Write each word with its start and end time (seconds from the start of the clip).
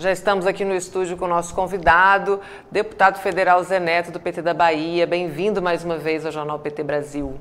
Já 0.00 0.10
estamos 0.10 0.46
aqui 0.46 0.64
no 0.64 0.74
estúdio 0.74 1.14
com 1.14 1.26
o 1.26 1.28
nosso 1.28 1.54
convidado, 1.54 2.40
deputado 2.70 3.18
federal 3.18 3.62
Zé 3.62 3.78
Neto, 3.78 4.10
do 4.10 4.18
PT 4.18 4.40
da 4.40 4.54
Bahia. 4.54 5.06
Bem-vindo 5.06 5.60
mais 5.60 5.84
uma 5.84 5.98
vez 5.98 6.24
ao 6.24 6.32
Jornal 6.32 6.58
PT 6.58 6.82
Brasil. 6.82 7.34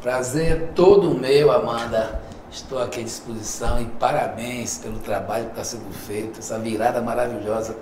Prazer 0.00 0.70
todo 0.74 1.14
meu, 1.14 1.52
Amanda. 1.52 2.18
Estou 2.50 2.82
aqui 2.82 3.00
à 3.00 3.02
disposição 3.02 3.78
e 3.78 3.84
parabéns 3.84 4.78
pelo 4.78 5.00
trabalho 5.00 5.44
que 5.44 5.50
está 5.50 5.64
sendo 5.64 5.92
feito, 5.92 6.38
essa 6.38 6.58
virada 6.58 7.02
maravilhosa 7.02 7.76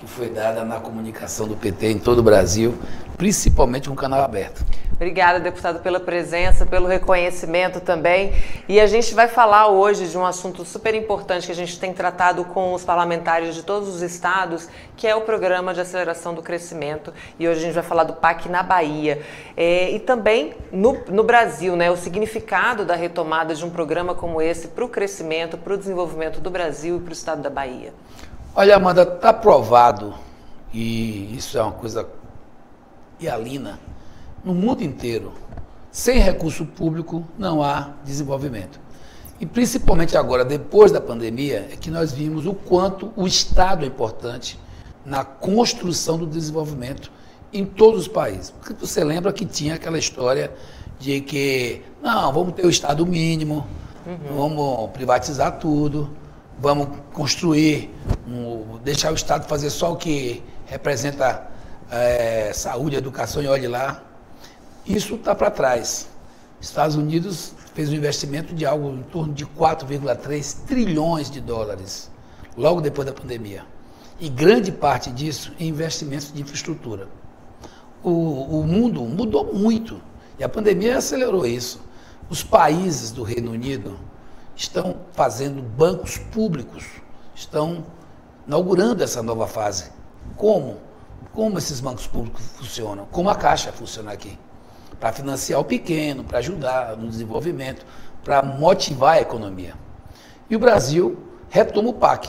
que 0.00 0.06
foi 0.06 0.30
dada 0.30 0.64
na 0.64 0.80
comunicação 0.80 1.46
do 1.46 1.54
PT 1.54 1.92
em 1.92 1.98
todo 1.98 2.20
o 2.20 2.22
Brasil, 2.22 2.74
principalmente 3.18 3.86
com 3.86 3.94
o 3.94 3.96
canal 3.96 4.22
aberto. 4.22 4.64
Obrigada, 4.94 5.38
deputado, 5.38 5.80
pela 5.80 6.00
presença, 6.00 6.64
pelo 6.64 6.86
reconhecimento 6.86 7.80
também. 7.80 8.32
E 8.66 8.80
a 8.80 8.86
gente 8.86 9.14
vai 9.14 9.28
falar 9.28 9.68
hoje 9.68 10.08
de 10.08 10.16
um 10.16 10.24
assunto 10.24 10.64
super 10.64 10.94
importante 10.94 11.46
que 11.46 11.52
a 11.52 11.54
gente 11.54 11.78
tem 11.78 11.92
tratado 11.92 12.46
com 12.46 12.72
os 12.72 12.82
parlamentares 12.82 13.54
de 13.54 13.62
todos 13.62 13.88
os 13.88 14.00
estados, 14.00 14.68
que 14.96 15.06
é 15.06 15.14
o 15.14 15.20
Programa 15.20 15.74
de 15.74 15.80
Aceleração 15.82 16.32
do 16.32 16.42
Crescimento. 16.42 17.12
E 17.38 17.46
hoje 17.46 17.60
a 17.60 17.62
gente 17.62 17.74
vai 17.74 17.82
falar 17.82 18.04
do 18.04 18.14
PAC 18.14 18.48
na 18.48 18.62
Bahia. 18.62 19.20
É, 19.54 19.90
e 19.90 19.98
também 19.98 20.54
no, 20.72 20.98
no 21.08 21.22
Brasil, 21.22 21.76
né, 21.76 21.90
o 21.90 21.96
significado 21.96 22.86
da 22.86 22.94
retomada 22.94 23.54
de 23.54 23.64
um 23.64 23.70
programa 23.70 24.14
como 24.14 24.40
esse 24.40 24.68
para 24.68 24.84
o 24.84 24.88
crescimento, 24.88 25.58
para 25.58 25.74
o 25.74 25.78
desenvolvimento 25.78 26.40
do 26.40 26.50
Brasil 26.50 26.96
e 26.96 27.00
para 27.00 27.10
o 27.10 27.12
estado 27.12 27.42
da 27.42 27.50
Bahia. 27.50 27.92
Olha, 28.52 28.74
Amanda, 28.74 29.02
está 29.02 29.32
provado, 29.32 30.12
e 30.74 31.36
isso 31.36 31.56
é 31.56 31.62
uma 31.62 31.70
coisa 31.70 32.06
hialina, 33.20 33.78
no 34.44 34.52
mundo 34.52 34.82
inteiro, 34.82 35.32
sem 35.92 36.18
recurso 36.18 36.66
público 36.66 37.24
não 37.38 37.62
há 37.62 37.92
desenvolvimento. 38.04 38.80
E 39.38 39.46
principalmente 39.46 40.16
agora, 40.16 40.44
depois 40.44 40.90
da 40.90 41.00
pandemia, 41.00 41.68
é 41.72 41.76
que 41.76 41.92
nós 41.92 42.12
vimos 42.12 42.44
o 42.44 42.52
quanto 42.52 43.12
o 43.16 43.24
Estado 43.24 43.84
é 43.84 43.88
importante 43.88 44.58
na 45.06 45.24
construção 45.24 46.18
do 46.18 46.26
desenvolvimento 46.26 47.10
em 47.52 47.64
todos 47.64 48.00
os 48.00 48.08
países. 48.08 48.50
Porque 48.50 48.74
você 48.74 49.04
lembra 49.04 49.32
que 49.32 49.46
tinha 49.46 49.76
aquela 49.76 49.98
história 49.98 50.52
de 50.98 51.20
que, 51.20 51.82
não, 52.02 52.32
vamos 52.32 52.54
ter 52.54 52.66
o 52.66 52.70
Estado 52.70 53.06
mínimo, 53.06 53.64
uhum. 54.04 54.36
vamos 54.36 54.90
privatizar 54.90 55.58
tudo, 55.58 56.10
vamos 56.58 56.88
construir, 57.12 57.90
um, 58.30 58.78
deixar 58.78 59.10
o 59.10 59.14
Estado 59.14 59.46
fazer 59.46 59.70
só 59.70 59.92
o 59.92 59.96
que 59.96 60.42
representa 60.66 61.48
é, 61.90 62.52
saúde, 62.54 62.96
educação 62.96 63.42
e 63.42 63.48
olhe 63.48 63.66
lá. 63.66 64.02
Isso 64.86 65.16
está 65.16 65.34
para 65.34 65.50
trás. 65.50 66.08
Estados 66.60 66.94
Unidos 66.96 67.54
fez 67.74 67.90
um 67.90 67.94
investimento 67.94 68.54
de 68.54 68.64
algo 68.64 68.90
em 68.90 69.02
torno 69.02 69.32
de 69.32 69.44
4,3 69.46 70.64
trilhões 70.66 71.30
de 71.30 71.40
dólares, 71.40 72.10
logo 72.56 72.80
depois 72.80 73.06
da 73.06 73.12
pandemia. 73.12 73.64
E 74.20 74.28
grande 74.28 74.70
parte 74.70 75.10
disso 75.10 75.52
em 75.58 75.68
investimentos 75.68 76.32
de 76.32 76.40
infraestrutura. 76.40 77.08
O, 78.02 78.60
o 78.60 78.66
mundo 78.66 79.02
mudou 79.02 79.52
muito 79.54 80.00
e 80.38 80.44
a 80.44 80.48
pandemia 80.48 80.98
acelerou 80.98 81.46
isso. 81.46 81.80
Os 82.28 82.42
países 82.42 83.10
do 83.10 83.22
Reino 83.22 83.50
Unido 83.50 83.98
estão 84.54 84.96
fazendo 85.12 85.62
bancos 85.62 86.18
públicos, 86.18 86.84
estão 87.34 87.84
inaugurando 88.46 89.02
essa 89.02 89.22
nova 89.22 89.46
fase. 89.46 89.90
Como? 90.36 90.78
Como 91.32 91.58
esses 91.58 91.80
bancos 91.80 92.06
públicos 92.06 92.42
funcionam? 92.56 93.06
Como 93.10 93.30
a 93.30 93.34
Caixa 93.34 93.72
funciona 93.72 94.12
aqui? 94.12 94.38
Para 94.98 95.12
financiar 95.12 95.60
o 95.60 95.64
pequeno, 95.64 96.24
para 96.24 96.38
ajudar 96.38 96.96
no 96.96 97.08
desenvolvimento, 97.08 97.86
para 98.24 98.42
motivar 98.42 99.18
a 99.18 99.20
economia. 99.20 99.74
E 100.48 100.56
o 100.56 100.58
Brasil 100.58 101.18
retoma 101.48 101.90
o 101.90 101.94
PAC, 101.94 102.28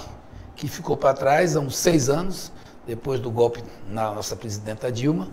que 0.56 0.68
ficou 0.68 0.96
para 0.96 1.14
trás 1.14 1.56
há 1.56 1.60
uns 1.60 1.76
seis 1.76 2.10
anos, 2.10 2.52
depois 2.86 3.20
do 3.20 3.32
golpe 3.32 3.64
na 3.90 4.14
nossa 4.14 4.36
presidenta 4.36 4.92
Dilma. 4.92 5.30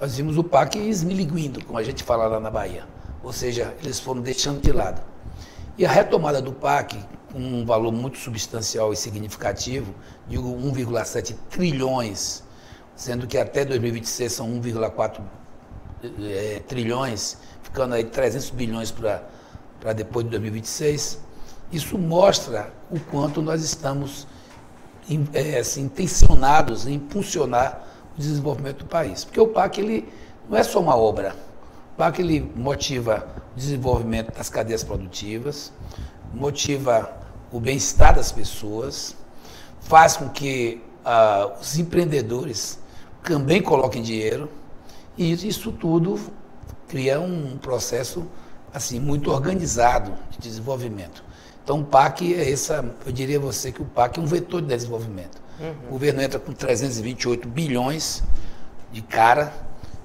Nós 0.00 0.16
vimos 0.16 0.36
o 0.36 0.44
PAC 0.44 0.76
esmiliguindo, 0.78 1.64
como 1.64 1.78
a 1.78 1.82
gente 1.82 2.02
fala 2.02 2.26
lá 2.26 2.40
na 2.40 2.50
Bahia. 2.50 2.84
Ou 3.22 3.32
seja, 3.32 3.74
eles 3.82 4.00
foram 4.00 4.20
deixando 4.20 4.60
de 4.60 4.72
lado. 4.72 5.00
E 5.76 5.84
a 5.84 5.90
retomada 5.90 6.40
do 6.40 6.52
PAC, 6.52 6.96
com 7.32 7.38
um 7.38 7.64
valor 7.64 7.90
muito 7.90 8.16
substancial 8.18 8.92
e 8.92 8.96
significativo, 8.96 9.92
de 10.28 10.38
1,7 10.38 11.34
trilhões, 11.50 12.44
sendo 12.94 13.26
que 13.26 13.36
até 13.36 13.64
2026 13.64 14.32
são 14.32 14.48
1,4 14.60 15.20
é, 16.22 16.62
trilhões, 16.68 17.38
ficando 17.62 17.94
aí 17.94 18.04
300 18.04 18.50
bilhões 18.50 18.92
para 18.92 19.92
depois 19.92 20.24
de 20.24 20.30
2026, 20.30 21.18
isso 21.72 21.98
mostra 21.98 22.72
o 22.88 23.00
quanto 23.00 23.42
nós 23.42 23.64
estamos 23.64 24.28
é, 25.32 25.58
assim, 25.58 25.82
intencionados 25.82 26.86
em 26.86 26.94
impulsionar 26.94 27.84
o 28.16 28.20
desenvolvimento 28.20 28.78
do 28.78 28.86
país. 28.86 29.24
Porque 29.24 29.40
o 29.40 29.48
PAC 29.48 29.78
ele 29.78 30.08
não 30.48 30.56
é 30.56 30.62
só 30.62 30.78
uma 30.78 30.96
obra, 30.96 31.34
o 31.94 31.96
PAC 31.96 32.20
ele 32.20 32.52
motiva 32.54 33.26
desenvolvimento 33.56 34.36
das 34.36 34.48
cadeias 34.48 34.82
produtivas, 34.82 35.72
motiva 36.32 37.10
o 37.52 37.60
bem-estar 37.60 38.14
das 38.14 38.32
pessoas, 38.32 39.16
faz 39.80 40.16
com 40.16 40.28
que 40.28 40.82
ah, 41.04 41.52
os 41.60 41.78
empreendedores 41.78 42.78
também 43.22 43.62
coloquem 43.62 44.02
dinheiro 44.02 44.50
e 45.16 45.32
isso 45.32 45.70
tudo 45.72 46.18
cria 46.88 47.20
um 47.20 47.56
processo 47.56 48.26
assim 48.72 48.98
muito 48.98 49.30
organizado 49.30 50.12
de 50.30 50.38
desenvolvimento. 50.38 51.22
Então 51.62 51.80
o 51.80 51.84
PAC 51.84 52.34
é 52.34 52.50
essa, 52.50 52.84
eu 53.06 53.12
diria 53.12 53.38
a 53.38 53.40
você 53.40 53.70
que 53.70 53.80
o 53.80 53.84
PAC 53.84 54.18
é 54.18 54.22
um 54.22 54.26
vetor 54.26 54.60
de 54.60 54.68
desenvolvimento. 54.68 55.42
Uhum. 55.60 55.74
O 55.88 55.90
governo 55.92 56.20
entra 56.20 56.38
com 56.38 56.52
328 56.52 57.48
bilhões 57.48 58.22
de 58.92 59.00
cara 59.00 59.52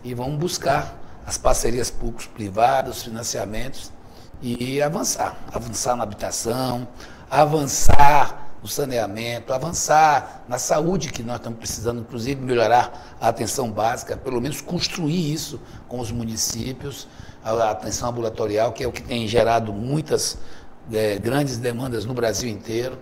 e 0.03 0.13
vamos 0.13 0.39
buscar 0.39 0.98
as 1.29 1.37
parcerias 1.37 1.91
públicos 1.91 2.25
privadas, 2.25 3.03
financiamentos 3.03 3.91
e 4.41 4.81
avançar. 4.81 5.37
Avançar 5.53 5.95
na 5.95 6.01
habitação, 6.01 6.87
avançar 7.29 8.47
no 8.63 8.67
saneamento, 8.67 9.53
avançar 9.53 10.43
na 10.49 10.57
saúde, 10.57 11.11
que 11.11 11.21
nós 11.21 11.35
estamos 11.35 11.59
precisando, 11.59 12.01
inclusive, 12.01 12.41
melhorar 12.41 13.15
a 13.21 13.27
atenção 13.27 13.69
básica, 13.69 14.17
pelo 14.17 14.41
menos 14.41 14.59
construir 14.59 15.31
isso 15.31 15.61
com 15.87 15.99
os 15.99 16.11
municípios, 16.11 17.07
a 17.43 17.69
atenção 17.69 18.09
ambulatorial, 18.09 18.71
que 18.73 18.83
é 18.83 18.87
o 18.87 18.91
que 18.91 19.03
tem 19.03 19.27
gerado 19.27 19.71
muitas 19.71 20.35
é, 20.91 21.19
grandes 21.19 21.57
demandas 21.57 22.05
no 22.05 22.13
Brasil 22.15 22.49
inteiro. 22.49 22.97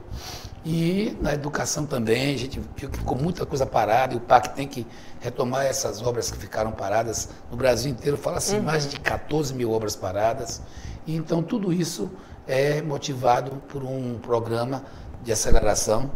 E 0.69 1.17
na 1.21 1.33
educação 1.33 1.85
também, 1.85 2.35
a 2.35 2.37
gente 2.37 2.59
viu 2.75 2.89
que 2.89 2.97
ficou 2.97 3.17
muita 3.17 3.45
coisa 3.45 3.65
parada 3.65 4.13
e 4.13 4.17
o 4.17 4.19
PAC 4.19 4.53
tem 4.53 4.67
que 4.67 4.85
retomar 5.21 5.65
essas 5.65 6.01
obras 6.01 6.29
que 6.29 6.37
ficaram 6.37 6.73
paradas 6.73 7.29
no 7.49 7.55
Brasil 7.55 7.89
inteiro. 7.89 8.17
Fala-se 8.17 8.57
uhum. 8.57 8.63
mais 8.63 8.85
de 8.85 8.99
14 8.99 9.53
mil 9.53 9.71
obras 9.71 9.95
paradas. 9.95 10.61
E 11.05 11.15
então 11.15 11.41
tudo 11.41 11.71
isso 11.71 12.11
é 12.45 12.81
motivado 12.81 13.63
por 13.69 13.81
um 13.81 14.19
programa 14.19 14.83
de 15.23 15.31
aceleração 15.31 16.11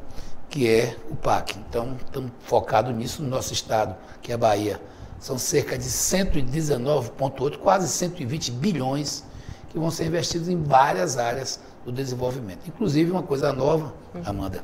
que 0.49 0.67
é 0.67 0.97
o 1.09 1.15
PAC. 1.15 1.57
Então 1.69 1.95
estamos 2.05 2.31
focados 2.41 2.93
nisso 2.93 3.23
no 3.23 3.29
nosso 3.29 3.53
estado, 3.53 3.95
que 4.21 4.33
é 4.33 4.35
a 4.35 4.37
Bahia. 4.37 4.81
São 5.17 5.37
cerca 5.37 5.77
de 5.77 5.85
119,8, 5.85 7.57
quase 7.57 7.87
120 7.87 8.51
bilhões 8.51 9.23
que 9.69 9.79
vão 9.79 9.89
ser 9.89 10.07
investidos 10.07 10.49
em 10.49 10.61
várias 10.61 11.17
áreas 11.17 11.61
do 11.85 11.91
desenvolvimento. 11.91 12.67
Inclusive, 12.67 13.11
uma 13.11 13.23
coisa 13.23 13.51
nova, 13.53 13.93
Amanda, 14.25 14.63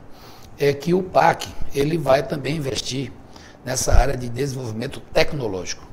é 0.57 0.73
que 0.73 0.93
o 0.93 1.03
PAC 1.03 1.47
ele 1.73 1.97
vai 1.97 2.25
também 2.25 2.55
investir 2.55 3.11
nessa 3.63 3.93
área 3.93 4.15
de 4.15 4.29
desenvolvimento 4.29 4.99
tecnológico. 5.13 5.85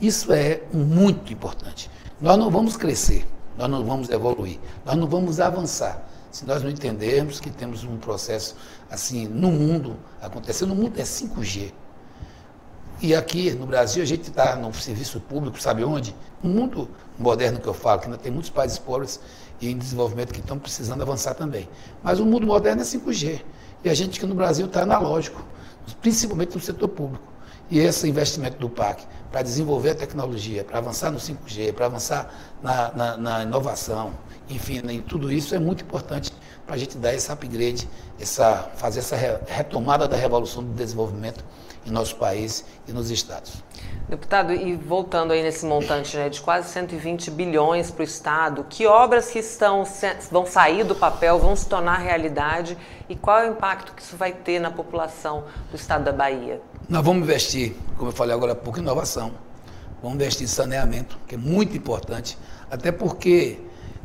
Isso 0.00 0.32
é 0.32 0.62
muito 0.72 1.32
importante. 1.32 1.90
Nós 2.20 2.38
não 2.38 2.50
vamos 2.50 2.76
crescer, 2.76 3.26
nós 3.56 3.68
não 3.68 3.84
vamos 3.84 4.08
evoluir, 4.10 4.58
nós 4.84 4.96
não 4.96 5.06
vamos 5.06 5.40
avançar 5.40 6.06
se 6.30 6.44
nós 6.44 6.62
não 6.62 6.68
entendermos 6.68 7.40
que 7.40 7.48
temos 7.48 7.82
um 7.82 7.96
processo 7.96 8.56
assim 8.90 9.26
no 9.26 9.50
mundo 9.50 9.96
acontecendo. 10.20 10.68
No 10.68 10.74
mundo 10.74 11.00
é 11.00 11.02
5G. 11.02 11.72
E 13.00 13.14
aqui 13.14 13.52
no 13.52 13.66
Brasil 13.66 14.02
a 14.02 14.06
gente 14.06 14.28
está 14.28 14.54
no 14.56 14.72
serviço 14.74 15.18
público, 15.20 15.60
sabe 15.60 15.82
onde? 15.82 16.14
No 16.42 16.50
mundo 16.50 16.90
moderno 17.18 17.58
que 17.58 17.66
eu 17.66 17.74
falo, 17.74 18.00
que 18.00 18.06
ainda 18.06 18.18
tem 18.18 18.30
muitos 18.30 18.50
países 18.50 18.78
pobres 18.78 19.18
e 19.60 19.70
em 19.70 19.76
desenvolvimento 19.76 20.32
que 20.32 20.40
estão 20.40 20.58
precisando 20.58 21.02
avançar 21.02 21.34
também. 21.34 21.68
Mas 22.02 22.20
o 22.20 22.26
mundo 22.26 22.46
moderno 22.46 22.82
é 22.82 22.84
5G. 22.84 23.40
E 23.84 23.88
a 23.88 23.94
gente 23.94 24.18
aqui 24.18 24.26
no 24.26 24.34
Brasil 24.34 24.66
está 24.66 24.82
analógico, 24.82 25.44
principalmente 26.00 26.54
no 26.54 26.60
setor 26.60 26.88
público. 26.88 27.24
E 27.70 27.78
esse 27.78 28.08
investimento 28.08 28.58
do 28.58 28.68
PAC 28.68 29.04
para 29.30 29.42
desenvolver 29.42 29.90
a 29.90 29.94
tecnologia, 29.94 30.64
para 30.64 30.78
avançar 30.78 31.10
no 31.10 31.18
5G, 31.18 31.72
para 31.72 31.86
avançar 31.86 32.32
na, 32.62 32.92
na, 32.92 33.16
na, 33.16 33.42
inovação, 33.42 34.12
enfim, 34.48 34.80
em 34.88 35.00
tudo 35.02 35.32
isso 35.32 35.54
é 35.54 35.58
muito 35.58 35.82
importante 35.82 36.32
para 36.66 36.74
a 36.74 36.78
gente 36.78 36.98
dar 36.98 37.14
esse 37.14 37.30
upgrade, 37.30 37.88
essa, 38.20 38.70
fazer 38.76 38.98
essa 38.98 39.16
retomada 39.46 40.08
da 40.08 40.16
revolução 40.16 40.64
do 40.64 40.72
desenvolvimento 40.74 41.44
em 41.86 41.90
nosso 41.90 42.16
país 42.16 42.64
e 42.88 42.92
nos 42.92 43.10
estados. 43.10 43.62
Deputado, 44.08 44.52
e 44.52 44.74
voltando 44.76 45.32
aí 45.32 45.42
nesse 45.42 45.64
montante 45.64 46.16
né, 46.16 46.28
de 46.28 46.40
quase 46.40 46.68
120 46.70 47.30
bilhões 47.30 47.90
para 47.90 48.02
o 48.02 48.04
Estado, 48.04 48.66
que 48.68 48.86
obras 48.86 49.30
que 49.30 49.38
estão, 49.38 49.84
vão 50.30 50.46
sair 50.46 50.84
do 50.84 50.94
papel, 50.94 51.38
vão 51.38 51.54
se 51.54 51.66
tornar 51.66 51.98
realidade 51.98 52.76
e 53.08 53.14
qual 53.14 53.38
é 53.38 53.48
o 53.48 53.52
impacto 53.52 53.94
que 53.94 54.02
isso 54.02 54.16
vai 54.16 54.32
ter 54.32 54.60
na 54.60 54.70
população 54.70 55.44
do 55.70 55.76
Estado 55.76 56.04
da 56.04 56.12
Bahia? 56.12 56.60
Nós 56.88 57.04
vamos 57.04 57.22
investir, 57.22 57.74
como 57.96 58.10
eu 58.10 58.14
falei 58.14 58.34
agora 58.34 58.52
há 58.52 58.56
pouco, 58.56 58.78
em 58.78 58.82
inovação. 58.82 59.32
Vamos 60.02 60.16
investir 60.16 60.44
em 60.44 60.48
saneamento, 60.48 61.18
que 61.26 61.34
é 61.34 61.38
muito 61.38 61.76
importante, 61.76 62.38
até 62.70 62.92
porque 62.92 63.58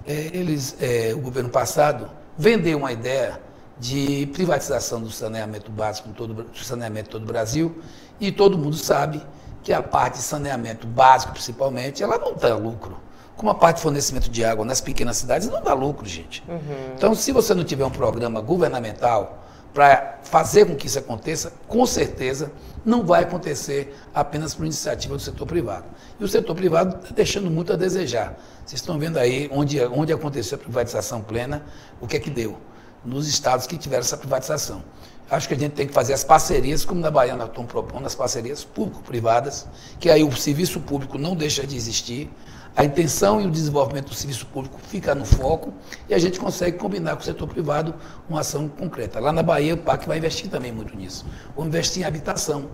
é, 0.08 0.32
eles, 0.34 0.76
é, 0.80 1.14
o 1.14 1.20
governo 1.20 1.50
passado 1.50 2.10
vendeu 2.38 2.78
uma 2.78 2.92
ideia 2.92 3.40
de 3.80 4.28
privatização 4.28 5.02
do 5.02 5.10
saneamento 5.10 5.72
básico, 5.72 6.10
todo, 6.10 6.34
do 6.34 6.58
saneamento 6.58 7.10
todo 7.10 7.24
o 7.24 7.26
Brasil, 7.26 7.82
e 8.20 8.32
todo 8.32 8.58
mundo 8.58 8.76
sabe 8.76 9.22
que 9.64 9.74
a 9.74 9.82
parte 9.82 10.18
de 10.18 10.24
saneamento 10.24 10.86
básico, 10.86 11.34
principalmente, 11.34 12.04
ela 12.04 12.18
não 12.18 12.36
dá 12.36 12.56
lucro. 12.56 12.98
Como 13.36 13.50
a 13.50 13.56
parte 13.56 13.78
de 13.78 13.84
fornecimento 13.84 14.30
de 14.30 14.46
água 14.46 14.64
nas 14.64 14.82
pequenas 14.82 15.18
cidades 15.18 15.48
não 15.48 15.64
dá 15.64 15.74
lucro, 15.74 16.06
gente. 16.08 16.44
Uhum. 16.48 16.94
Então, 16.96 17.16
se 17.16 17.32
você 17.32 17.54
não 17.56 17.64
tiver 17.64 17.86
um 17.86 17.90
programa 17.90 18.40
governamental 18.40 19.44
para 19.74 20.20
fazer 20.24 20.66
com 20.66 20.76
que 20.76 20.88
isso 20.88 21.00
aconteça, 21.00 21.54
com 21.68 21.86
certeza 21.86 22.52
não 22.84 23.06
vai 23.06 23.24
acontecer 23.24 23.96
apenas 24.14 24.54
por 24.54 24.66
iniciativa 24.66 25.16
do 25.16 25.22
setor 25.22 25.46
privado. 25.46 25.86
E 26.20 26.24
o 26.24 26.28
setor 26.28 26.56
privado 26.56 26.98
está 27.02 27.14
deixando 27.14 27.50
muito 27.50 27.72
a 27.72 27.76
desejar. 27.76 28.38
Vocês 28.66 28.82
estão 28.82 28.98
vendo 28.98 29.18
aí 29.18 29.50
onde, 29.52 29.80
onde 29.86 30.12
aconteceu 30.12 30.56
a 30.56 30.60
privatização 30.60 31.22
plena, 31.22 31.64
o 32.00 32.08
que 32.08 32.18
é 32.18 32.20
que 32.20 32.30
deu 32.30 32.58
nos 33.06 33.28
estados 33.28 33.66
que 33.66 33.78
tiveram 33.78 34.02
essa 34.02 34.18
privatização. 34.18 34.84
Acho 35.30 35.48
que 35.48 35.54
a 35.54 35.58
gente 35.58 35.74
tem 35.74 35.88
que 35.88 35.94
fazer 35.94 36.14
as 36.14 36.24
parcerias, 36.24 36.84
como 36.84 37.00
na 37.00 37.10
Bahia 37.10 37.36
nós 37.36 37.48
estamos 37.48 37.72
propondo, 37.72 38.06
as 38.06 38.14
parcerias 38.14 38.64
público-privadas, 38.66 39.66
que 40.00 40.10
aí 40.10 40.24
o 40.24 40.32
serviço 40.36 40.80
público 40.82 41.18
não 41.18 41.36
deixa 41.36 41.66
de 41.66 41.76
existir, 41.78 42.30
a 42.76 42.86
intenção 42.86 43.42
e 43.42 43.46
o 43.46 43.52
desenvolvimento 43.52 44.10
do 44.10 44.16
serviço 44.16 44.46
público 44.46 44.80
fica 44.80 45.14
no 45.14 45.26
foco 45.26 45.74
e 46.08 46.14
a 46.14 46.18
gente 46.18 46.40
consegue 46.40 46.78
combinar 46.78 47.16
com 47.16 47.22
o 47.22 47.26
setor 47.26 47.48
privado 47.48 47.94
uma 48.30 48.40
ação 48.40 48.70
concreta. 48.70 49.20
Lá 49.20 49.32
na 49.32 49.44
Bahia, 49.44 49.74
o 49.74 49.78
PAC 49.78 50.08
vai 50.08 50.18
investir 50.18 50.50
também 50.50 50.72
muito 50.72 50.96
nisso. 50.96 51.26
Vou 51.56 51.66
investir 51.66 52.04
em 52.04 52.06
habitação, 52.06 52.70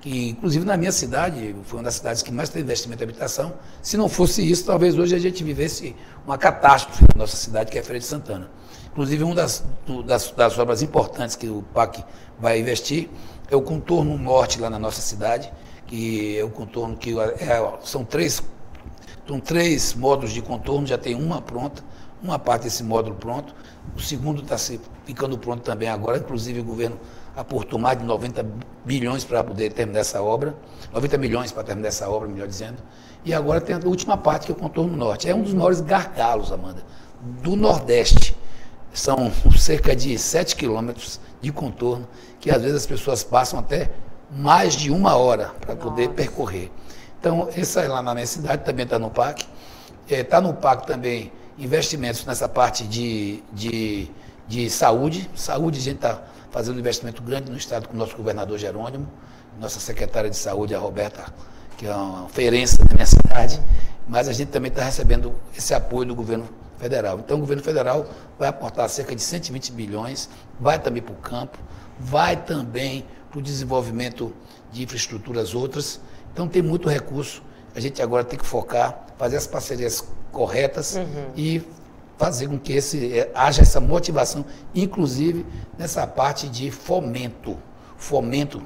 que 0.00 0.30
inclusive 0.30 0.64
na 0.64 0.76
minha 0.76 0.90
cidade, 0.90 1.54
foi 1.64 1.78
uma 1.78 1.84
das 1.84 1.94
cidades 1.94 2.22
que 2.22 2.32
mais 2.32 2.48
tem 2.48 2.62
investimento 2.62 3.02
em 3.02 3.04
habitação. 3.04 3.52
Se 3.82 3.96
não 3.96 4.08
fosse 4.08 4.48
isso, 4.48 4.64
talvez 4.64 4.98
hoje 4.98 5.14
a 5.14 5.18
gente 5.18 5.44
vivesse 5.44 5.94
uma 6.26 6.38
catástrofe 6.38 7.02
na 7.14 7.18
nossa 7.18 7.36
cidade, 7.36 7.70
que 7.70 7.76
é 7.76 7.80
a 7.82 7.84
Feira 7.84 7.98
de 7.98 8.06
Santana. 8.06 8.50
Inclusive, 8.90 9.22
uma 9.24 9.34
das, 9.34 9.64
das, 10.04 10.30
das, 10.32 10.58
obras 10.58 10.82
importantes 10.82 11.36
que 11.36 11.48
o 11.48 11.62
PAC 11.74 12.04
vai 12.38 12.58
investir 12.58 13.08
é 13.50 13.56
o 13.56 13.62
contorno 13.62 14.18
norte 14.18 14.60
lá 14.60 14.68
na 14.68 14.78
nossa 14.78 15.00
cidade, 15.00 15.52
que 15.86 16.38
é 16.38 16.44
o 16.44 16.50
contorno 16.50 16.96
que 16.96 17.18
é, 17.18 17.72
são 17.82 18.04
três, 18.04 18.42
são 19.26 19.40
três 19.40 19.94
módulos 19.94 20.32
de 20.32 20.42
contorno, 20.42 20.86
já 20.86 20.98
tem 20.98 21.14
uma 21.14 21.40
pronta, 21.40 21.82
uma 22.22 22.38
parte 22.38 22.64
desse 22.64 22.82
módulo 22.82 23.16
pronto, 23.16 23.54
o 23.96 24.00
segundo 24.00 24.42
está 24.42 24.56
ficando 25.04 25.36
pronto 25.38 25.62
também 25.62 25.88
agora, 25.88 26.18
inclusive 26.18 26.60
o 26.60 26.64
governo 26.64 26.98
aportou 27.36 27.78
mais 27.78 27.98
de 27.98 28.04
90 28.04 28.44
bilhões 28.84 29.24
para 29.24 29.42
poder 29.42 29.72
terminar 29.72 30.00
essa 30.00 30.22
obra, 30.22 30.54
90 30.92 31.18
milhões 31.18 31.52
para 31.52 31.64
terminar 31.64 31.88
essa 31.88 32.08
obra, 32.08 32.28
melhor 32.28 32.46
dizendo, 32.46 32.78
e 33.24 33.32
agora 33.32 33.60
tem 33.60 33.74
a 33.74 33.78
última 33.84 34.16
parte 34.16 34.46
que 34.46 34.52
é 34.52 34.54
o 34.54 34.58
contorno 34.58 34.96
norte. 34.96 35.28
É 35.28 35.34
um 35.34 35.42
dos 35.42 35.54
maiores 35.54 35.80
gargalos, 35.80 36.50
Amanda, 36.50 36.82
do 37.20 37.54
Nordeste. 37.54 38.36
São 38.92 39.32
cerca 39.56 39.94
de 39.96 40.18
7 40.18 40.56
quilômetros 40.56 41.20
de 41.40 41.50
contorno, 41.52 42.06
que 42.40 42.50
às 42.50 42.60
vezes 42.60 42.78
as 42.78 42.86
pessoas 42.86 43.22
passam 43.22 43.58
até 43.58 43.90
mais 44.30 44.74
de 44.74 44.90
uma 44.90 45.16
hora 45.16 45.52
para 45.60 45.76
poder 45.76 46.10
percorrer. 46.10 46.70
Então, 47.22 47.48
essa 47.56 47.82
é 47.82 47.86
lá 47.86 48.02
na 48.02 48.14
minha 48.14 48.26
cidade 48.26 48.64
também 48.64 48.82
está 48.84 48.98
no 48.98 49.08
PAC. 49.08 49.46
Está 50.10 50.38
é, 50.38 50.40
no 50.40 50.52
PAC 50.54 50.88
também 50.88 51.30
investimentos 51.56 52.24
nessa 52.24 52.48
parte 52.48 52.82
de, 52.82 53.40
de, 53.52 54.10
de 54.48 54.68
saúde. 54.68 55.30
Saúde, 55.32 55.78
a 55.78 55.82
gente 55.82 55.94
está 55.98 56.20
fazendo 56.50 56.78
um 56.78 56.80
investimento 56.80 57.22
grande 57.22 57.48
no 57.48 57.56
Estado 57.56 57.86
com 57.86 57.94
o 57.94 57.96
nosso 57.96 58.16
governador 58.16 58.58
Jerônimo, 58.58 59.06
nossa 59.60 59.78
secretária 59.78 60.28
de 60.28 60.36
saúde, 60.36 60.74
a 60.74 60.80
Roberta, 60.80 61.32
que 61.78 61.86
é 61.86 61.94
uma 61.94 62.28
ferença 62.28 62.84
da 62.84 62.92
minha 62.92 63.06
cidade. 63.06 63.62
Mas 64.08 64.26
a 64.26 64.32
gente 64.32 64.48
também 64.48 64.72
está 64.72 64.82
recebendo 64.82 65.32
esse 65.56 65.72
apoio 65.72 66.08
do 66.08 66.16
governo 66.16 66.48
federal. 66.76 67.20
Então, 67.20 67.36
o 67.36 67.40
governo 67.40 67.62
federal 67.62 68.04
vai 68.36 68.48
aportar 68.48 68.88
cerca 68.88 69.14
de 69.14 69.22
120 69.22 69.70
bilhões, 69.70 70.28
vai 70.58 70.76
também 70.76 71.00
para 71.00 71.14
o 71.14 71.18
campo, 71.18 71.56
vai 72.00 72.34
também 72.34 73.06
para 73.30 73.38
o 73.38 73.42
desenvolvimento 73.42 74.34
de 74.72 74.82
infraestruturas 74.82 75.54
outras. 75.54 76.00
Então, 76.32 76.48
tem 76.48 76.62
muito 76.62 76.88
recurso. 76.88 77.42
A 77.74 77.80
gente 77.80 78.02
agora 78.02 78.24
tem 78.24 78.38
que 78.38 78.46
focar, 78.46 79.06
fazer 79.18 79.36
as 79.36 79.46
parcerias 79.46 80.06
corretas 80.30 80.96
uhum. 80.96 81.32
e 81.36 81.62
fazer 82.18 82.48
com 82.48 82.58
que 82.58 82.72
esse, 82.74 83.18
eh, 83.18 83.30
haja 83.34 83.62
essa 83.62 83.80
motivação, 83.80 84.44
inclusive 84.74 85.46
nessa 85.78 86.06
parte 86.06 86.48
de 86.48 86.70
fomento. 86.70 87.56
Fomento 87.96 88.62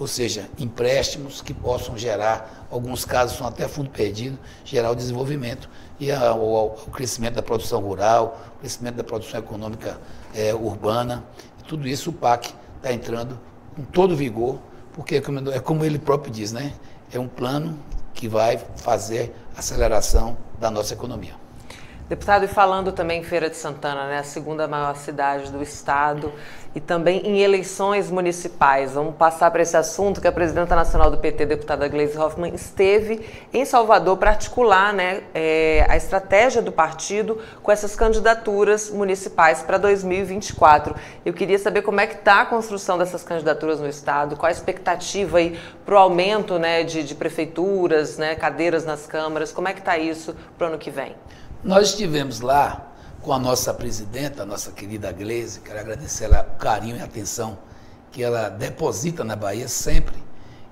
ou 0.00 0.06
seja, 0.06 0.48
empréstimos 0.58 1.42
que 1.42 1.52
possam 1.52 1.96
gerar, 1.98 2.66
alguns 2.70 3.04
casos 3.04 3.36
são 3.36 3.46
até 3.46 3.68
fundo 3.68 3.90
perdido, 3.90 4.38
gerar 4.64 4.90
o 4.90 4.94
desenvolvimento 4.94 5.68
e 6.00 6.10
a, 6.10 6.34
o, 6.34 6.68
o, 6.68 6.90
crescimento 6.90 7.34
da 7.34 7.42
produção 7.42 7.82
rural, 7.82 8.40
o 8.56 8.60
crescimento 8.60 8.94
da 8.94 9.04
produção 9.04 9.38
econômica 9.38 10.00
é, 10.34 10.54
urbana. 10.54 11.22
Tudo 11.68 11.86
isso 11.86 12.08
o 12.08 12.12
PAC 12.14 12.54
está 12.78 12.90
entrando 12.94 13.38
com 13.76 13.82
todo 13.82 14.16
vigor, 14.16 14.58
porque 14.94 15.16
é 15.16 15.20
como, 15.20 15.50
é 15.50 15.60
como 15.60 15.84
ele 15.84 15.98
próprio 15.98 16.32
diz, 16.32 16.50
né? 16.50 16.72
É 17.12 17.18
um 17.18 17.28
plano 17.28 17.78
que 18.14 18.28
vai 18.28 18.58
fazer 18.76 19.34
aceleração 19.56 20.36
da 20.58 20.70
nossa 20.70 20.94
economia. 20.94 21.39
Deputado, 22.10 22.44
e 22.44 22.48
falando 22.48 22.90
também 22.90 23.20
em 23.20 23.22
Feira 23.22 23.48
de 23.48 23.56
Santana, 23.56 24.08
né, 24.08 24.18
a 24.18 24.24
segunda 24.24 24.66
maior 24.66 24.96
cidade 24.96 25.52
do 25.52 25.62
estado, 25.62 26.32
e 26.74 26.80
também 26.80 27.24
em 27.24 27.38
eleições 27.38 28.10
municipais. 28.10 28.94
Vamos 28.94 29.14
passar 29.14 29.48
para 29.52 29.62
esse 29.62 29.76
assunto 29.76 30.20
que 30.20 30.26
a 30.26 30.32
presidenta 30.32 30.74
nacional 30.74 31.08
do 31.08 31.18
PT, 31.18 31.46
deputada 31.46 31.86
Gleisi 31.86 32.18
Hoffmann, 32.18 32.52
esteve 32.52 33.24
em 33.52 33.64
Salvador 33.64 34.16
para 34.16 34.30
articular 34.30 34.92
né, 34.92 35.22
é, 35.32 35.86
a 35.88 35.96
estratégia 35.96 36.60
do 36.60 36.72
partido 36.72 37.38
com 37.62 37.70
essas 37.70 37.94
candidaturas 37.94 38.90
municipais 38.90 39.62
para 39.62 39.78
2024. 39.78 40.96
Eu 41.24 41.32
queria 41.32 41.60
saber 41.60 41.82
como 41.82 42.00
é 42.00 42.08
que 42.08 42.16
está 42.16 42.40
a 42.40 42.46
construção 42.46 42.98
dessas 42.98 43.22
candidaturas 43.22 43.78
no 43.78 43.88
estado, 43.88 44.34
qual 44.34 44.48
a 44.48 44.52
expectativa 44.52 45.38
aí 45.38 45.56
para 45.86 45.94
o 45.94 45.98
aumento 45.98 46.58
né, 46.58 46.82
de, 46.82 47.04
de 47.04 47.14
prefeituras, 47.14 48.18
né, 48.18 48.34
cadeiras 48.34 48.84
nas 48.84 49.06
câmaras, 49.06 49.52
como 49.52 49.68
é 49.68 49.72
que 49.72 49.78
está 49.78 49.96
isso 49.96 50.34
para 50.58 50.66
o 50.66 50.70
ano 50.70 50.78
que 50.78 50.90
vem? 50.90 51.14
Nós 51.62 51.88
estivemos 51.88 52.40
lá 52.40 52.90
com 53.20 53.34
a 53.34 53.38
nossa 53.38 53.74
presidenta, 53.74 54.44
a 54.44 54.46
nossa 54.46 54.72
querida 54.72 55.12
Gleise, 55.12 55.60
quero 55.60 55.78
agradecer 55.78 56.24
ela 56.24 56.40
o 56.54 56.58
carinho 56.58 56.96
e 56.96 57.00
a 57.00 57.04
atenção 57.04 57.58
que 58.10 58.22
ela 58.22 58.48
deposita 58.48 59.22
na 59.22 59.36
Bahia 59.36 59.68
sempre. 59.68 60.16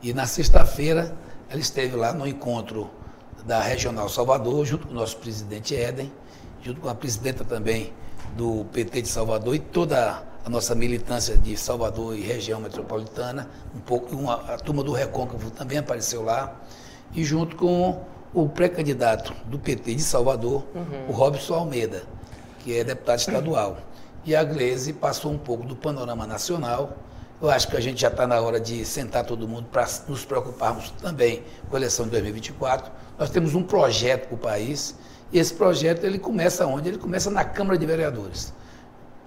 E 0.03 0.15
na 0.15 0.27
sexta-feira 0.27 1.15
ela 1.51 1.61
esteve 1.61 1.95
lá 1.95 2.15
no 2.15 2.27
encontro 2.27 2.91
da 3.45 3.61
Regional 3.61 4.09
Salvador, 4.09 4.65
junto 4.65 4.87
com 4.87 4.95
o 4.95 4.97
nosso 4.97 5.19
presidente 5.19 5.77
Éden, 5.77 6.11
junto 6.63 6.81
com 6.81 6.89
a 6.89 6.95
presidenta 6.95 7.45
também 7.45 7.93
do 8.35 8.65
PT 8.73 9.03
de 9.03 9.09
Salvador 9.09 9.55
e 9.55 9.59
toda 9.59 10.23
a 10.43 10.49
nossa 10.49 10.75
militância 10.75 11.37
de 11.37 11.55
Salvador 11.55 12.17
e 12.17 12.23
região 12.23 12.61
metropolitana, 12.61 13.51
um 13.77 13.81
pouco 13.81 14.17
uma, 14.17 14.37
a 14.55 14.57
turma 14.57 14.83
do 14.83 14.93
Recôncavo 14.93 15.51
também 15.51 15.77
apareceu 15.77 16.23
lá, 16.23 16.57
e 17.13 17.23
junto 17.23 17.57
com 17.57 18.03
o 18.33 18.49
pré-candidato 18.49 19.35
do 19.47 19.59
PT 19.59 19.95
de 19.95 20.03
Salvador, 20.03 20.65
uhum. 20.75 21.09
o 21.09 21.13
Robson 21.13 21.55
Almeida, 21.55 22.03
que 22.61 22.77
é 22.77 22.85
deputado 22.85 23.19
estadual. 23.19 23.79
E 24.25 24.37
a 24.37 24.45
Gleisi 24.45 24.93
passou 24.93 25.33
um 25.33 25.39
pouco 25.39 25.65
do 25.65 25.75
panorama 25.75 26.27
nacional. 26.27 26.97
Eu 27.41 27.51
acho 27.51 27.69
que 27.69 27.77
a 27.77 27.81
gente 27.81 28.01
já 28.01 28.09
está 28.09 28.27
na 28.27 28.41
hora 28.41 28.61
de 28.61 28.85
sentar 28.85 29.25
todo 29.25 29.49
mundo 29.49 29.69
para 29.71 29.87
nos 30.09 30.25
preocuparmos 30.25 30.91
também 31.01 31.43
com 31.71 31.77
a 31.77 31.79
eleição 31.79 32.05
de 32.05 32.11
2024. 32.11 32.91
Nós 33.19 33.31
temos 33.31 33.55
um 33.55 33.63
projeto 33.63 34.29
para 34.29 34.35
o 34.35 34.39
país 34.39 34.95
e 35.33 35.39
esse 35.39 35.55
projeto 35.55 36.05
ele 36.05 36.19
começa 36.19 36.67
onde? 36.67 36.89
Ele 36.89 36.99
começa 36.99 37.31
na 37.31 37.45
Câmara 37.45 37.79
de 37.79 37.87
Vereadores. 37.87 38.53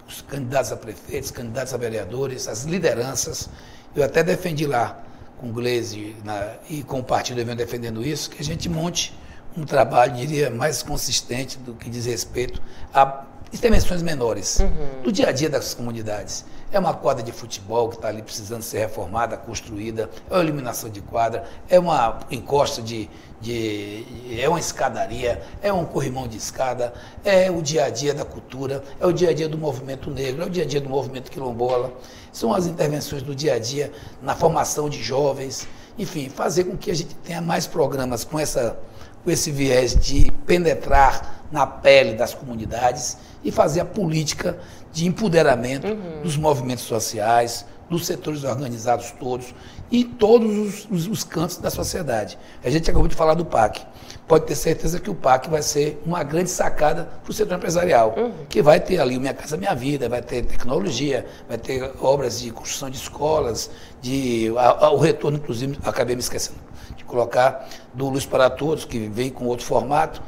Os 0.08 0.22
candidatos 0.22 0.72
a 0.72 0.78
prefeitos, 0.78 1.32
candidatos 1.32 1.74
a 1.74 1.78
vereadores, 1.78 2.48
as 2.48 2.66
lideranças. 2.66 3.50
Eu 3.96 4.04
até 4.04 4.22
defendi 4.24 4.68
lá 4.68 5.02
com 5.42 5.50
o 5.50 5.52
Gleisi 5.52 6.16
na, 6.24 6.54
e 6.70 6.84
com 6.84 7.00
o 7.00 7.04
partido 7.04 7.44
vem 7.44 7.56
defendendo 7.56 8.06
isso, 8.06 8.30
que 8.30 8.42
a 8.42 8.46
gente 8.46 8.70
monte 8.70 9.14
um 9.58 9.66
trabalho, 9.66 10.16
diria, 10.16 10.50
mais 10.50 10.82
consistente 10.82 11.58
do 11.58 11.74
que 11.74 11.90
diz 11.90 12.06
respeito 12.06 12.62
a 12.94 13.26
intervenções 13.54 14.02
menores 14.02 14.60
uhum. 14.60 15.04
do 15.04 15.12
dia 15.12 15.28
a 15.28 15.32
dia 15.32 15.50
das 15.50 15.74
comunidades. 15.74 16.46
É 16.72 16.80
uma 16.80 16.94
quadra 16.94 17.22
de 17.22 17.34
futebol 17.34 17.90
que 17.90 17.96
está 17.96 18.08
ali 18.08 18.22
precisando 18.22 18.62
ser 18.62 18.80
reformada, 18.80 19.36
construída, 19.36 20.10
é 20.30 20.34
uma 20.34 20.44
iluminação 20.44 20.90
de 20.90 21.02
quadra, 21.02 21.44
é 21.68 21.78
uma 21.78 22.20
encosta 22.32 22.82
de, 22.82 23.10
de. 23.42 24.06
é 24.40 24.48
uma 24.48 24.60
escadaria, 24.60 25.42
é 25.62 25.72
um 25.74 25.84
corrimão 25.84 26.30
de 26.30 26.38
escada, 26.38 26.94
é 27.26 27.52
o 27.52 27.62
dia 27.62 27.86
a 27.86 27.90
dia 27.90 28.14
da 28.14 28.24
cultura, 28.24 28.82
é 29.02 29.06
o 29.06 29.12
dia 29.12 29.32
a 29.32 29.34
dia 29.34 29.50
do 29.50 29.58
movimento 29.58 30.10
negro, 30.10 30.44
é 30.44 30.46
o 30.46 30.50
dia 30.50 30.64
a 30.64 30.66
dia 30.66 30.80
do 30.80 30.90
movimento 30.90 31.30
quilombola. 31.30 31.94
São 32.32 32.54
as 32.54 32.66
intervenções 32.66 33.22
do 33.22 33.36
dia 33.36 33.56
a 33.56 33.60
dia 33.60 33.92
na 34.22 34.34
formação 34.34 34.90
de 34.90 35.04
jovens, 35.04 35.68
enfim, 36.00 36.30
fazer 36.30 36.64
com 36.64 36.78
que 36.78 36.90
a 36.90 36.96
gente 36.96 37.14
tenha 37.16 37.42
mais 37.42 37.68
programas 37.68 38.24
com 38.24 38.40
essa 38.40 38.80
com 39.24 39.30
esse 39.30 39.52
viés 39.52 39.96
de 39.96 40.32
penetrar 40.48 41.46
na 41.52 41.68
pele 41.68 42.16
das 42.16 42.34
comunidades 42.34 43.18
e 43.44 43.52
fazer 43.52 43.82
a 43.82 43.86
política 43.86 44.58
de 44.92 45.08
empoderamento 45.08 45.88
uhum. 45.88 46.22
dos 46.24 46.38
movimentos 46.38 46.84
sociais, 46.84 47.66
dos 47.92 48.06
setores 48.06 48.46
organizados 48.46 49.12
todos 49.12 49.54
e 49.92 50.06
todos 50.06 50.58
os, 50.58 50.88
os, 50.90 51.08
os, 51.08 51.24
cantos 51.26 51.58
da 51.58 51.70
sociedade. 51.70 52.40
A 52.64 52.70
gente 52.70 52.90
acabou 52.90 53.08
de 53.08 53.16
falar 53.16 53.34
do 53.34 53.44
PAC. 53.44 53.82
Pode 54.26 54.46
ter 54.46 54.56
certeza 54.56 54.98
que 54.98 55.10
o 55.10 55.16
PAC 55.16 55.50
vai 55.50 55.62
ser 55.62 56.02
uma 56.06 56.24
grande 56.24 56.50
sacada 56.50 57.10
para 57.22 57.30
o 57.30 57.34
setor 57.34 57.58
empresarial, 57.58 58.16
uhum. 58.18 58.46
que 58.48 58.62
vai 58.62 58.80
ter 58.80 59.00
ali 59.00 59.18
o 59.18 59.20
Minha 59.20 59.34
Casa 59.34 59.58
Minha 59.58 59.76
Vida, 59.76 60.08
vai 60.08 60.22
ter 60.22 60.46
tecnologia, 60.46 61.26
vai 61.50 61.58
ter 61.58 61.92
obras 62.00 62.40
de 62.40 62.50
construção 62.52 62.90
de 62.90 62.96
escolas, 62.96 63.70
de 64.02 64.54
a, 64.58 64.86
a, 64.86 64.92
o 64.92 64.98
retorno, 64.98 65.38
inclusive, 65.38 65.78
acabei 65.84 66.16
me 66.16 66.22
esquecendo 66.22 66.60
de 66.96 67.04
colocar, 67.04 67.68
do 67.94 68.08
Luz 68.08 68.26
para 68.26 68.50
Todos, 68.50 68.86
que 68.86 69.10
veio 69.10 69.32
com 69.32 69.46
outro 69.46 69.66
formato. 69.66 70.22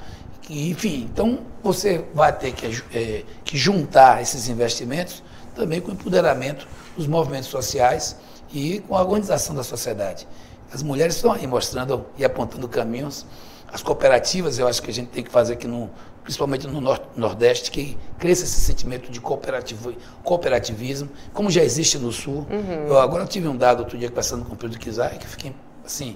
Enfim, 0.49 1.09
então 1.11 1.39
você 1.61 2.03
vai 2.13 2.33
ter 2.37 2.51
que, 2.51 2.83
é, 2.93 3.23
que 3.45 3.57
juntar 3.57 4.21
esses 4.21 4.49
investimentos 4.49 5.23
também 5.55 5.79
com 5.79 5.91
o 5.91 5.93
empoderamento 5.93 6.67
dos 6.97 7.07
movimentos 7.07 7.49
sociais 7.49 8.15
e 8.53 8.79
com 8.81 8.95
a 8.95 9.01
organização 9.01 9.55
da 9.55 9.63
sociedade. 9.63 10.27
As 10.71 10.83
mulheres 10.83 11.15
estão 11.15 11.31
aí 11.31 11.45
mostrando 11.45 12.05
e 12.17 12.25
apontando 12.25 12.67
caminhos. 12.67 13.25
As 13.71 13.81
cooperativas, 13.81 14.59
eu 14.59 14.67
acho 14.67 14.81
que 14.81 14.89
a 14.89 14.93
gente 14.93 15.09
tem 15.09 15.23
que 15.23 15.31
fazer 15.31 15.53
aqui, 15.53 15.67
no, 15.67 15.89
principalmente 16.23 16.67
no 16.67 16.81
Nordeste, 17.15 17.71
que 17.71 17.97
cresça 18.19 18.43
esse 18.43 18.59
sentimento 18.61 19.11
de 19.11 19.19
cooperativo, 19.19 19.93
cooperativismo, 20.23 21.09
como 21.33 21.49
já 21.49 21.63
existe 21.63 21.97
no 21.97 22.11
Sul. 22.11 22.45
Uhum. 22.49 22.87
Eu 22.87 22.99
agora 22.99 23.25
tive 23.25 23.47
um 23.47 23.55
dado 23.55 23.79
outro 23.79 23.97
dia 23.97 24.09
conversando 24.09 24.45
com 24.45 24.53
o 24.53 24.57
Pedro 24.57 24.77
Kizai, 24.79 25.17
que 25.17 25.27
fiquei 25.27 25.55
assim, 25.85 26.15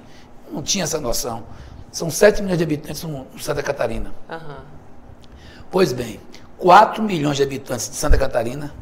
não 0.52 0.62
tinha 0.62 0.84
essa 0.84 1.00
noção. 1.00 1.44
São 1.92 2.10
7 2.10 2.42
milhões 2.42 2.58
de 2.58 2.64
habitantes 2.64 3.04
no 3.04 3.26
Santa 3.40 3.64
Catarina. 3.64 4.14
Uhum. 4.30 4.56
Pois 5.72 5.94
bem, 5.94 6.20
4 6.58 7.04
milhões 7.04 7.38
de 7.38 7.44
habitantes 7.44 7.90
de 7.90 7.96
Santa 7.96 8.18
Catarina 8.18 8.74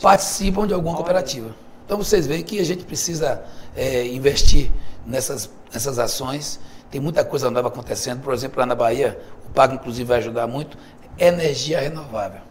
participam 0.00 0.66
de 0.66 0.74
alguma 0.74 0.94
Olha. 0.94 0.98
cooperativa. 0.98 1.54
Então 1.84 1.96
vocês 1.96 2.26
veem 2.26 2.42
que 2.42 2.58
a 2.60 2.64
gente 2.64 2.84
precisa 2.84 3.42
é, 3.74 4.06
investir 4.06 4.70
nessas, 5.06 5.50
nessas 5.72 5.98
ações. 5.98 6.60
Tem 6.90 7.00
muita 7.00 7.24
coisa 7.24 7.50
nova 7.50 7.68
acontecendo. 7.68 8.20
Por 8.22 8.34
exemplo, 8.34 8.60
lá 8.60 8.66
na 8.66 8.74
Bahia, 8.74 9.18
o 9.46 9.50
PAG 9.50 9.74
inclusive 9.74 10.04
vai 10.04 10.18
ajudar 10.18 10.46
muito. 10.46 10.76
Energia 11.18 11.80
renovável. 11.80 12.42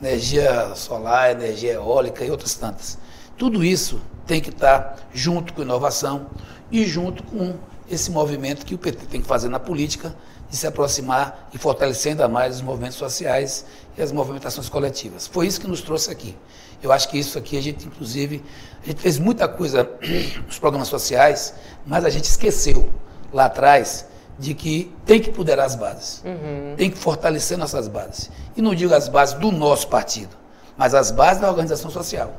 Energia 0.00 0.74
solar, 0.74 1.30
energia 1.30 1.74
eólica 1.74 2.24
e 2.24 2.30
outras 2.30 2.54
tantas. 2.54 2.96
Tudo 3.36 3.62
isso 3.62 4.00
tem 4.26 4.40
que 4.40 4.48
estar 4.48 4.96
junto 5.12 5.52
com 5.52 5.60
inovação 5.60 6.28
e 6.70 6.86
junto 6.86 7.22
com 7.24 7.54
esse 7.90 8.10
movimento 8.10 8.64
que 8.64 8.74
o 8.74 8.78
PT 8.78 9.06
tem 9.06 9.20
que 9.20 9.26
fazer 9.26 9.48
na 9.48 9.58
política 9.58 10.14
de 10.48 10.56
se 10.56 10.66
aproximar 10.66 11.48
e 11.52 11.58
fortalecer 11.58 12.12
ainda 12.12 12.28
mais 12.28 12.56
os 12.56 12.62
movimentos 12.62 12.96
sociais 12.96 13.64
e 13.96 14.02
as 14.02 14.10
movimentações 14.12 14.68
coletivas. 14.68 15.26
Foi 15.26 15.46
isso 15.46 15.60
que 15.60 15.66
nos 15.66 15.80
trouxe 15.80 16.10
aqui. 16.10 16.36
Eu 16.82 16.90
acho 16.92 17.08
que 17.08 17.18
isso 17.18 17.38
aqui 17.38 17.58
a 17.58 17.62
gente, 17.62 17.86
inclusive, 17.86 18.42
a 18.82 18.86
gente 18.86 19.00
fez 19.00 19.18
muita 19.18 19.46
coisa 19.46 19.88
nos 20.46 20.58
programas 20.58 20.88
sociais, 20.88 21.54
mas 21.86 22.04
a 22.04 22.10
gente 22.10 22.24
esqueceu 22.24 22.88
lá 23.32 23.46
atrás 23.46 24.06
de 24.38 24.54
que 24.54 24.90
tem 25.04 25.20
que 25.20 25.28
empoderar 25.30 25.64
as 25.64 25.76
bases, 25.76 26.22
uhum. 26.24 26.74
tem 26.76 26.90
que 26.90 26.96
fortalecer 26.96 27.58
nossas 27.58 27.86
bases. 27.88 28.30
E 28.56 28.62
não 28.62 28.74
digo 28.74 28.94
as 28.94 29.08
bases 29.08 29.34
do 29.34 29.52
nosso 29.52 29.88
partido, 29.88 30.34
mas 30.76 30.94
as 30.94 31.10
bases 31.10 31.42
da 31.42 31.48
organização 31.48 31.90
social. 31.90 32.34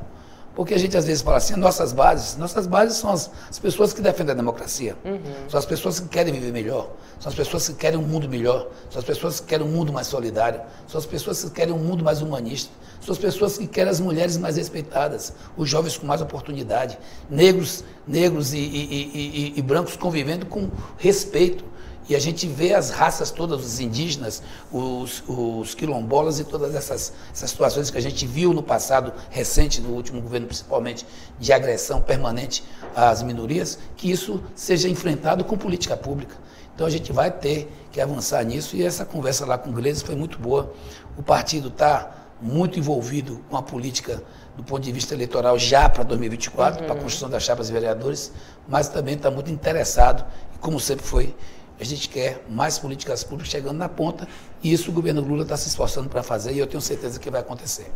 Porque 0.54 0.74
a 0.74 0.78
gente 0.78 0.96
às 0.96 1.06
vezes 1.06 1.22
fala 1.22 1.38
assim, 1.38 1.56
nossas 1.56 1.92
bases, 1.92 2.36
nossas 2.36 2.66
bases 2.66 2.98
são 2.98 3.10
as, 3.10 3.30
as 3.48 3.58
pessoas 3.58 3.92
que 3.92 4.02
defendem 4.02 4.32
a 4.32 4.36
democracia, 4.36 4.96
uhum. 5.04 5.20
são 5.48 5.58
as 5.58 5.64
pessoas 5.64 5.98
que 5.98 6.08
querem 6.08 6.32
viver 6.32 6.52
melhor, 6.52 6.90
são 7.18 7.30
as 7.30 7.34
pessoas 7.34 7.68
que 7.68 7.74
querem 7.74 7.98
um 7.98 8.02
mundo 8.02 8.28
melhor, 8.28 8.68
são 8.90 8.98
as 8.98 9.04
pessoas 9.04 9.40
que 9.40 9.46
querem 9.46 9.66
um 9.66 9.70
mundo 9.70 9.92
mais 9.92 10.06
solidário, 10.06 10.60
são 10.86 10.98
as 10.98 11.06
pessoas 11.06 11.42
que 11.42 11.50
querem 11.50 11.72
um 11.72 11.78
mundo 11.78 12.04
mais 12.04 12.20
humanista, 12.20 12.70
são 13.00 13.12
as 13.12 13.18
pessoas 13.18 13.56
que 13.56 13.66
querem 13.66 13.90
as 13.90 13.98
mulheres 13.98 14.36
mais 14.36 14.56
respeitadas, 14.56 15.32
os 15.56 15.68
jovens 15.68 15.96
com 15.96 16.06
mais 16.06 16.20
oportunidade, 16.20 16.98
negros, 17.30 17.82
negros 18.06 18.52
e, 18.52 18.58
e, 18.58 19.10
e, 19.14 19.58
e 19.58 19.62
brancos 19.62 19.96
convivendo 19.96 20.44
com 20.46 20.70
respeito. 20.98 21.64
E 22.08 22.16
a 22.16 22.18
gente 22.18 22.46
vê 22.46 22.74
as 22.74 22.90
raças 22.90 23.30
todas, 23.30 23.64
os 23.64 23.80
indígenas, 23.80 24.42
os, 24.72 25.22
os 25.28 25.74
quilombolas 25.74 26.40
e 26.40 26.44
todas 26.44 26.74
essas, 26.74 27.12
essas 27.32 27.50
situações 27.50 27.90
que 27.90 27.98
a 27.98 28.00
gente 28.00 28.26
viu 28.26 28.52
no 28.52 28.62
passado 28.62 29.12
recente, 29.30 29.80
no 29.80 29.90
último 29.90 30.20
governo, 30.20 30.46
principalmente, 30.46 31.06
de 31.38 31.52
agressão 31.52 32.00
permanente 32.00 32.64
às 32.94 33.22
minorias, 33.22 33.78
que 33.96 34.10
isso 34.10 34.42
seja 34.54 34.88
enfrentado 34.88 35.44
com 35.44 35.56
política 35.56 35.96
pública. 35.96 36.36
Então 36.74 36.86
a 36.86 36.90
gente 36.90 37.12
vai 37.12 37.30
ter 37.30 37.70
que 37.92 38.00
avançar 38.00 38.42
nisso 38.44 38.74
e 38.76 38.82
essa 38.82 39.04
conversa 39.04 39.46
lá 39.46 39.56
com 39.56 39.70
o 39.70 39.72
Gleisi 39.72 40.02
foi 40.02 40.16
muito 40.16 40.38
boa. 40.38 40.72
O 41.16 41.22
partido 41.22 41.68
está 41.68 42.22
muito 42.40 42.78
envolvido 42.78 43.40
com 43.48 43.56
a 43.56 43.62
política 43.62 44.22
do 44.56 44.62
ponto 44.64 44.82
de 44.82 44.92
vista 44.92 45.14
eleitoral 45.14 45.58
já 45.58 45.88
para 45.88 46.02
2024, 46.02 46.80
uhum. 46.80 46.86
para 46.86 46.98
a 46.98 47.00
construção 47.00 47.30
das 47.30 47.42
chapas 47.42 47.68
de 47.68 47.72
vereadores, 47.72 48.32
mas 48.68 48.88
também 48.88 49.14
está 49.14 49.30
muito 49.30 49.50
interessado, 49.50 50.24
e 50.54 50.58
como 50.58 50.78
sempre 50.78 51.06
foi, 51.06 51.34
a 51.82 51.84
gente 51.84 52.08
quer 52.08 52.44
mais 52.48 52.78
políticas 52.78 53.24
públicas 53.24 53.50
chegando 53.50 53.76
na 53.76 53.88
ponta 53.88 54.26
e 54.62 54.72
isso 54.72 54.90
o 54.90 54.94
governo 54.94 55.20
Lula 55.20 55.42
está 55.42 55.56
se 55.56 55.68
esforçando 55.68 56.08
para 56.08 56.22
fazer 56.22 56.52
e 56.52 56.58
eu 56.58 56.66
tenho 56.66 56.80
certeza 56.80 57.18
que 57.18 57.28
vai 57.28 57.40
acontecer. 57.40 57.90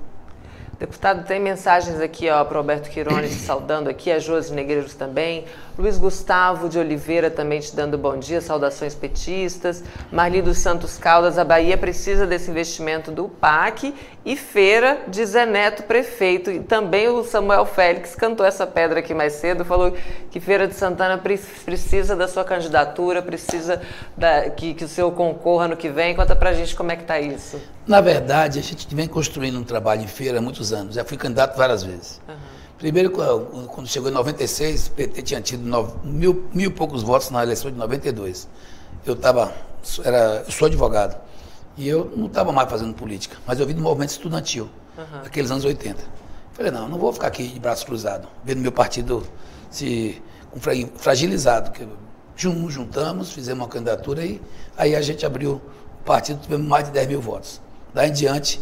Deputado, 0.79 1.25
tem 1.25 1.41
mensagens 1.41 2.03
aqui 2.03 2.27
para 2.27 2.53
o 2.53 2.61
Roberto 2.61 2.91
Quirone 2.91 3.29
te 3.29 3.35
saudando 3.37 3.89
aqui, 3.89 4.13
a 4.13 4.19
Josi 4.19 4.53
Negreiros 4.53 4.93
também, 4.93 5.47
Luiz 5.79 5.97
Gustavo 5.97 6.69
de 6.69 6.79
Oliveira 6.79 7.31
também 7.31 7.61
te 7.61 7.75
dando 7.75 7.97
bom 7.97 8.19
dia, 8.19 8.43
saudações 8.43 8.95
petistas, 8.95 9.83
Marli 10.13 10.43
dos 10.43 10.59
Santos 10.59 10.99
Caldas, 10.99 11.39
a 11.39 11.45
Bahia 11.45 11.79
precisa 11.79 12.27
desse 12.27 12.51
investimento 12.51 13.11
do 13.11 13.27
PAC 13.27 13.95
e 14.23 14.37
Feira 14.37 15.01
de 15.09 15.25
Zé 15.25 15.47
Neto, 15.47 15.83
prefeito, 15.85 16.51
e 16.51 16.61
também 16.61 17.09
o 17.09 17.25
Samuel 17.25 17.65
Félix 17.65 18.15
cantou 18.15 18.45
essa 18.45 18.67
pedra 18.67 19.01
aqui 19.01 19.15
mais 19.15 19.35
cedo, 19.35 19.65
falou 19.65 19.97
que 20.31 20.41
Feira 20.41 20.69
de 20.69 20.75
Santana 20.75 21.17
precisa 21.17 22.15
da 22.15 22.29
sua 22.29 22.45
candidatura, 22.45 23.23
precisa 23.23 23.81
da, 24.15 24.51
que, 24.51 24.75
que 24.75 24.85
o 24.85 24.89
senhor 24.89 25.11
concorra 25.13 25.69
no 25.69 25.77
que 25.77 25.89
vem, 25.89 26.15
conta 26.15 26.37
pra 26.37 26.53
gente 26.53 26.77
como 26.77 26.93
é 26.93 26.97
que 26.97 27.03
está 27.03 27.19
isso. 27.19 27.59
Na 27.87 28.01
verdade, 28.01 28.59
a 28.59 28.63
gente 28.63 28.93
vem 28.93 29.07
construindo 29.07 29.57
um 29.61 29.63
trabalho 29.63 30.03
em 30.03 30.09
feira 30.09 30.39
há 30.39 30.43
muitos 30.43 30.66
anos. 30.73 30.95
Já 30.95 31.05
fui 31.05 31.17
candidato 31.17 31.57
várias 31.57 31.83
vezes. 31.83 32.21
Uhum. 32.29 32.35
Primeiro, 32.79 33.11
quando 33.11 33.87
chegou 33.87 34.11
em 34.11 34.13
96, 34.13 34.89
o 34.89 34.91
PT 34.91 35.23
tinha 35.23 35.41
tido 35.41 35.65
nove, 35.65 35.95
mil, 36.05 36.49
mil 36.53 36.69
e 36.69 36.73
poucos 36.73 37.03
votos 37.03 37.31
na 37.31 37.43
eleição 37.43 37.71
de 37.71 37.77
92. 37.79 38.47
Eu 39.05 39.15
estava, 39.15 39.53
era, 40.05 40.45
eu 40.47 40.53
sou 40.53 40.67
advogado. 40.67 41.19
E 41.77 41.89
eu 41.89 42.13
não 42.17 42.27
estava 42.27 42.53
mais 42.53 42.71
fazendo 42.71 42.95
política, 42.95 43.37
mas 43.47 43.61
eu 43.61 43.67
vim 43.67 43.75
do 43.75 43.83
movimento 43.83 44.11
estudantil, 44.11 44.69
uhum. 44.97 45.23
daqueles 45.23 45.51
anos 45.51 45.65
80. 45.65 46.03
Falei, 46.53 46.73
não, 46.73 46.89
não 46.89 46.99
vou 46.99 47.13
ficar 47.13 47.27
aqui 47.27 47.47
de 47.47 47.61
braços 47.61 47.85
cruzados, 47.85 48.29
vendo 48.43 48.61
meu 48.61 48.73
partido 48.73 49.27
se 49.71 50.23
fragilizado. 50.97 51.71
Juntamos, 52.35 53.33
fizemos 53.33 53.63
uma 53.63 53.69
candidatura 53.69 54.25
e 54.25 54.41
aí 54.77 54.97
a 54.97 55.03
gente 55.03 55.25
abriu 55.27 55.61
o 56.01 56.05
partido, 56.05 56.41
tivemos 56.41 56.67
mais 56.67 56.87
de 56.87 56.93
10 56.93 57.09
mil 57.09 57.21
votos. 57.21 57.61
Daí 57.93 58.09
em 58.09 58.13
diante, 58.13 58.61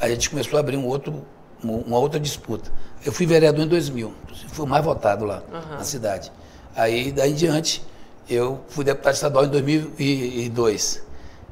a 0.00 0.08
gente 0.08 0.30
começou 0.30 0.56
a 0.56 0.60
abrir 0.60 0.76
um 0.76 0.86
outro, 0.86 1.24
uma 1.62 1.98
outra 1.98 2.18
disputa. 2.18 2.70
Eu 3.04 3.12
fui 3.12 3.26
vereador 3.26 3.64
em 3.64 3.68
2000, 3.68 4.12
fui 4.48 4.64
o 4.64 4.68
mais 4.68 4.84
votado 4.84 5.24
lá 5.24 5.42
uhum. 5.52 5.76
na 5.76 5.84
cidade. 5.84 6.32
Aí, 6.74 7.12
daí 7.12 7.32
em 7.32 7.34
diante, 7.34 7.82
eu 8.28 8.60
fui 8.68 8.84
deputado 8.84 9.14
estadual 9.14 9.44
em 9.44 9.48
2002. 9.48 11.02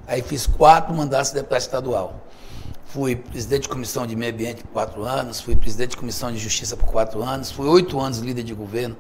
Aí 0.06 0.20
fiz 0.23 0.46
quatro 0.46 0.94
mandatos 0.94 1.30
de 1.30 1.37
deputado 1.37 1.61
estadual. 1.61 2.20
Fui 2.87 3.16
presidente 3.16 3.62
de 3.62 3.68
comissão 3.68 4.06
de 4.06 4.14
meio 4.14 4.32
ambiente 4.32 4.62
por 4.62 4.70
quatro 4.70 5.02
anos, 5.02 5.40
fui 5.40 5.56
presidente 5.56 5.90
de 5.90 5.96
comissão 5.96 6.30
de 6.30 6.38
justiça 6.38 6.76
por 6.76 6.87
quatro 6.87 7.23
anos, 7.23 7.50
fui 7.50 7.66
oito 7.66 7.99
anos 7.99 8.18
líder 8.18 8.44
de 8.44 8.54
governo, 8.54 8.96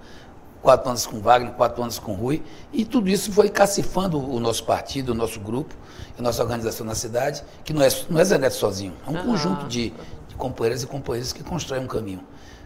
quatro 0.64 0.88
anos 0.88 1.06
com 1.06 1.20
Wagner, 1.20 1.52
quatro 1.52 1.82
anos 1.82 1.98
com 1.98 2.14
Rui, 2.14 2.42
e 2.72 2.86
tudo 2.86 3.10
isso 3.10 3.30
foi 3.30 3.50
cacifando 3.50 4.18
o 4.18 4.40
nosso 4.40 4.64
partido, 4.64 5.10
o 5.10 5.14
nosso 5.14 5.38
grupo, 5.38 5.74
a 6.18 6.22
nossa 6.22 6.42
organização 6.42 6.86
na 6.86 6.94
cidade, 6.94 7.44
que 7.62 7.72
não 7.74 7.82
é, 7.82 7.88
não 8.08 8.18
é 8.18 8.24
Zé 8.24 8.38
Neto 8.38 8.56
sozinho, 8.56 8.94
é 9.06 9.10
um 9.10 9.14
uhum. 9.14 9.26
conjunto 9.26 9.68
de, 9.68 9.92
de 10.26 10.34
companheiras 10.36 10.82
e 10.82 10.86
companheiros 10.86 11.32
que 11.34 11.44
constroem 11.44 11.84
um 11.84 11.86
caminho. 11.86 12.20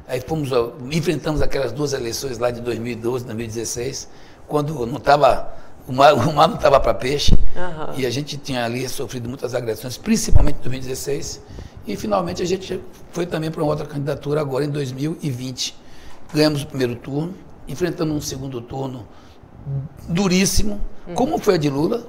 Aí 0.07 0.21
fomos, 0.21 0.50
enfrentamos 0.90 1.43
aquelas 1.43 1.73
duas 1.73 1.93
eleições 1.93 2.38
lá 2.38 2.52
de 2.52 2.61
2012, 2.61 3.25
2016, 3.25 4.09
quando 4.47 4.87
não 4.87 4.99
estava 4.99 5.52
o 5.87 5.93
mar, 5.93 6.14
o 6.14 6.33
mar 6.33 6.47
não 6.47 6.55
estava 6.55 6.78
para 6.78 6.95
peixe 6.95 7.35
uhum. 7.35 7.99
e 7.99 8.07
a 8.07 8.11
gente 8.11 8.37
tinha 8.37 8.64
ali 8.64 8.88
sofrido 8.88 9.28
muitas 9.28 9.55
agressões, 9.55 9.99
principalmente 9.99 10.57
em 10.57 10.62
2016. 10.62 11.43
E 11.87 11.97
finalmente 11.97 12.43
a 12.43 12.47
gente 12.47 12.81
foi 13.11 13.25
também 13.26 13.50
para 13.50 13.62
uma 13.62 13.71
outra 13.71 13.87
candidatura 13.87 14.40
agora 14.40 14.64
em 14.64 14.69
2020. 14.69 15.75
Ganhamos 16.33 16.62
o 16.62 16.67
primeiro 16.67 16.95
turno, 16.95 17.35
enfrentamos 17.68 18.16
um 18.16 18.20
segundo 18.20 18.60
turno 18.60 19.06
duríssimo, 20.08 20.80
uhum. 21.06 21.14
como 21.14 21.38
foi 21.38 21.54
a 21.54 21.58
de 21.58 21.68
Lula. 21.68 22.06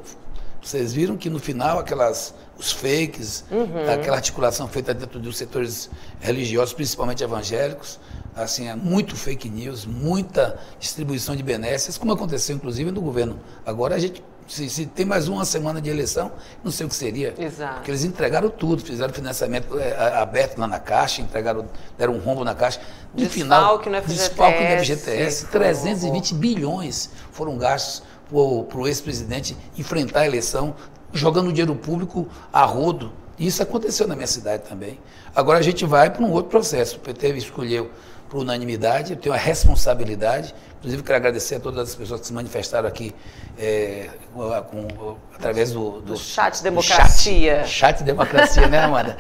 Vocês 0.61 0.93
viram 0.93 1.15
que 1.15 1.29
no 1.29 1.39
final 1.39 1.79
aquelas 1.79 2.33
os 2.57 2.73
fakes, 2.73 3.45
uhum. 3.49 3.89
aquela 3.89 4.17
articulação 4.17 4.67
feita 4.67 4.93
dentro 4.93 5.17
dos 5.17 5.37
setores 5.37 5.89
religiosos, 6.19 6.73
principalmente 6.73 7.23
evangélicos, 7.23 7.97
assim, 8.35 8.67
é 8.67 8.75
muito 8.75 9.15
fake 9.15 9.49
news, 9.49 9.85
muita 9.85 10.59
distribuição 10.77 11.35
de 11.37 11.41
benesses, 11.41 11.97
como 11.97 12.11
aconteceu 12.11 12.55
inclusive 12.55 12.91
no 12.91 13.01
governo. 13.01 13.39
Agora 13.65 13.95
a 13.95 13.99
gente 13.99 14.21
se, 14.49 14.67
se, 14.67 14.85
tem 14.87 15.05
mais 15.05 15.27
uma 15.27 15.45
semana 15.45 15.79
de 15.79 15.89
eleição, 15.89 16.31
não 16.63 16.71
sei 16.71 16.85
o 16.87 16.89
que 16.89 16.95
seria. 16.95 17.35
Exato. 17.37 17.75
Porque 17.75 17.91
eles 17.91 18.03
entregaram 18.03 18.49
tudo, 18.49 18.83
fizeram 18.83 19.13
financiamento 19.13 19.77
é, 19.79 20.17
aberto 20.17 20.57
lá 20.57 20.67
na 20.67 20.79
Caixa, 20.79 21.21
entregaram, 21.21 21.65
deram 21.97 22.15
um 22.15 22.19
rombo 22.19 22.43
na 22.43 22.55
Caixa. 22.55 22.81
No 23.13 23.19
desfalque 23.21 23.39
final, 23.39 23.77
no 23.77 23.83
FGTS. 23.83 24.07
Desfalque 24.07 24.63
no 24.63 24.79
FGTS, 24.79 25.45
320 25.47 26.33
bilhões 26.33 27.11
foram 27.31 27.57
gastos 27.57 28.01
para 28.27 28.79
o 28.79 28.87
ex-presidente 28.87 29.55
enfrentar 29.77 30.21
a 30.21 30.25
eleição, 30.25 30.75
jogando 31.13 31.49
dinheiro 31.51 31.75
público 31.75 32.27
a 32.51 32.65
rodo. 32.65 33.13
Isso 33.37 33.61
aconteceu 33.63 34.07
na 34.07 34.15
minha 34.15 34.27
cidade 34.27 34.63
também. 34.67 34.99
Agora 35.35 35.59
a 35.59 35.61
gente 35.61 35.85
vai 35.85 36.09
para 36.09 36.23
um 36.23 36.31
outro 36.31 36.49
processo. 36.49 36.97
O 36.97 36.99
PT 36.99 37.29
escolheu 37.37 37.89
por 38.29 38.39
unanimidade, 38.41 39.13
eu 39.13 39.17
tenho 39.17 39.33
a 39.33 39.37
responsabilidade. 39.37 40.53
Inclusive, 40.77 41.03
quero 41.03 41.17
agradecer 41.17 41.55
a 41.55 41.59
todas 41.59 41.89
as 41.89 41.95
pessoas 41.95 42.21
que 42.21 42.27
se 42.27 42.33
manifestaram 42.33 42.87
aqui 42.87 43.13
é, 43.57 44.09
com, 44.33 45.17
através 45.35 45.71
do, 45.71 45.99
do, 45.99 46.13
do 46.13 46.17
chat 46.17 46.61
democracia. 46.63 47.55
Do 47.55 47.67
chat, 47.67 47.69
chat 47.69 48.03
democracia, 48.03 48.67
né, 48.67 48.79
Amanda? 48.79 49.17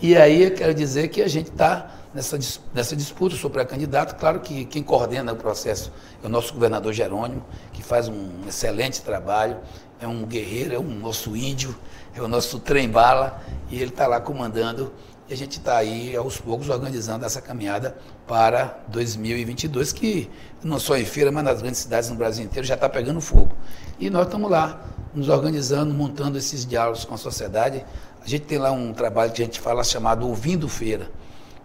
E 0.00 0.16
aí 0.16 0.44
eu 0.44 0.50
quero 0.52 0.74
dizer 0.74 1.08
que 1.08 1.22
a 1.22 1.28
gente 1.28 1.50
está 1.50 1.90
nessa, 2.14 2.38
nessa 2.72 2.94
disputa, 2.94 3.34
sou 3.34 3.50
pré-candidato. 3.50 4.14
Claro 4.16 4.40
que 4.40 4.64
quem 4.64 4.82
coordena 4.82 5.32
o 5.32 5.36
processo 5.36 5.90
é 6.22 6.26
o 6.26 6.30
nosso 6.30 6.52
governador 6.52 6.92
Jerônimo, 6.92 7.44
que 7.72 7.82
faz 7.82 8.08
um 8.08 8.30
excelente 8.46 9.02
trabalho, 9.02 9.58
é 10.00 10.06
um 10.06 10.24
guerreiro, 10.24 10.74
é 10.74 10.78
um 10.78 10.98
nosso 10.98 11.36
índio, 11.36 11.76
é 12.14 12.20
o 12.20 12.28
nosso 12.28 12.58
trem-bala, 12.58 13.40
e 13.70 13.76
ele 13.76 13.90
está 13.90 14.06
lá 14.06 14.20
comandando 14.20 14.92
a 15.32 15.36
gente 15.36 15.58
está 15.58 15.76
aí, 15.76 16.14
aos 16.14 16.38
poucos, 16.38 16.68
organizando 16.68 17.24
essa 17.24 17.40
caminhada 17.40 17.96
para 18.26 18.78
2022, 18.88 19.92
que 19.92 20.30
não 20.62 20.78
só 20.78 20.96
em 20.96 21.04
feira, 21.04 21.32
mas 21.32 21.44
nas 21.44 21.62
grandes 21.62 21.80
cidades 21.80 22.10
no 22.10 22.16
Brasil 22.16 22.44
inteiro 22.44 22.66
já 22.66 22.74
está 22.74 22.88
pegando 22.88 23.20
fogo. 23.20 23.52
E 23.98 24.10
nós 24.10 24.26
estamos 24.26 24.50
lá, 24.50 24.80
nos 25.14 25.28
organizando, 25.28 25.94
montando 25.94 26.36
esses 26.36 26.66
diálogos 26.66 27.04
com 27.04 27.14
a 27.14 27.18
sociedade. 27.18 27.84
A 28.22 28.28
gente 28.28 28.44
tem 28.44 28.58
lá 28.58 28.70
um 28.72 28.92
trabalho 28.92 29.32
que 29.32 29.40
a 29.42 29.44
gente 29.44 29.60
fala 29.60 29.82
chamado 29.82 30.28
Ouvindo 30.28 30.68
Feira. 30.68 31.10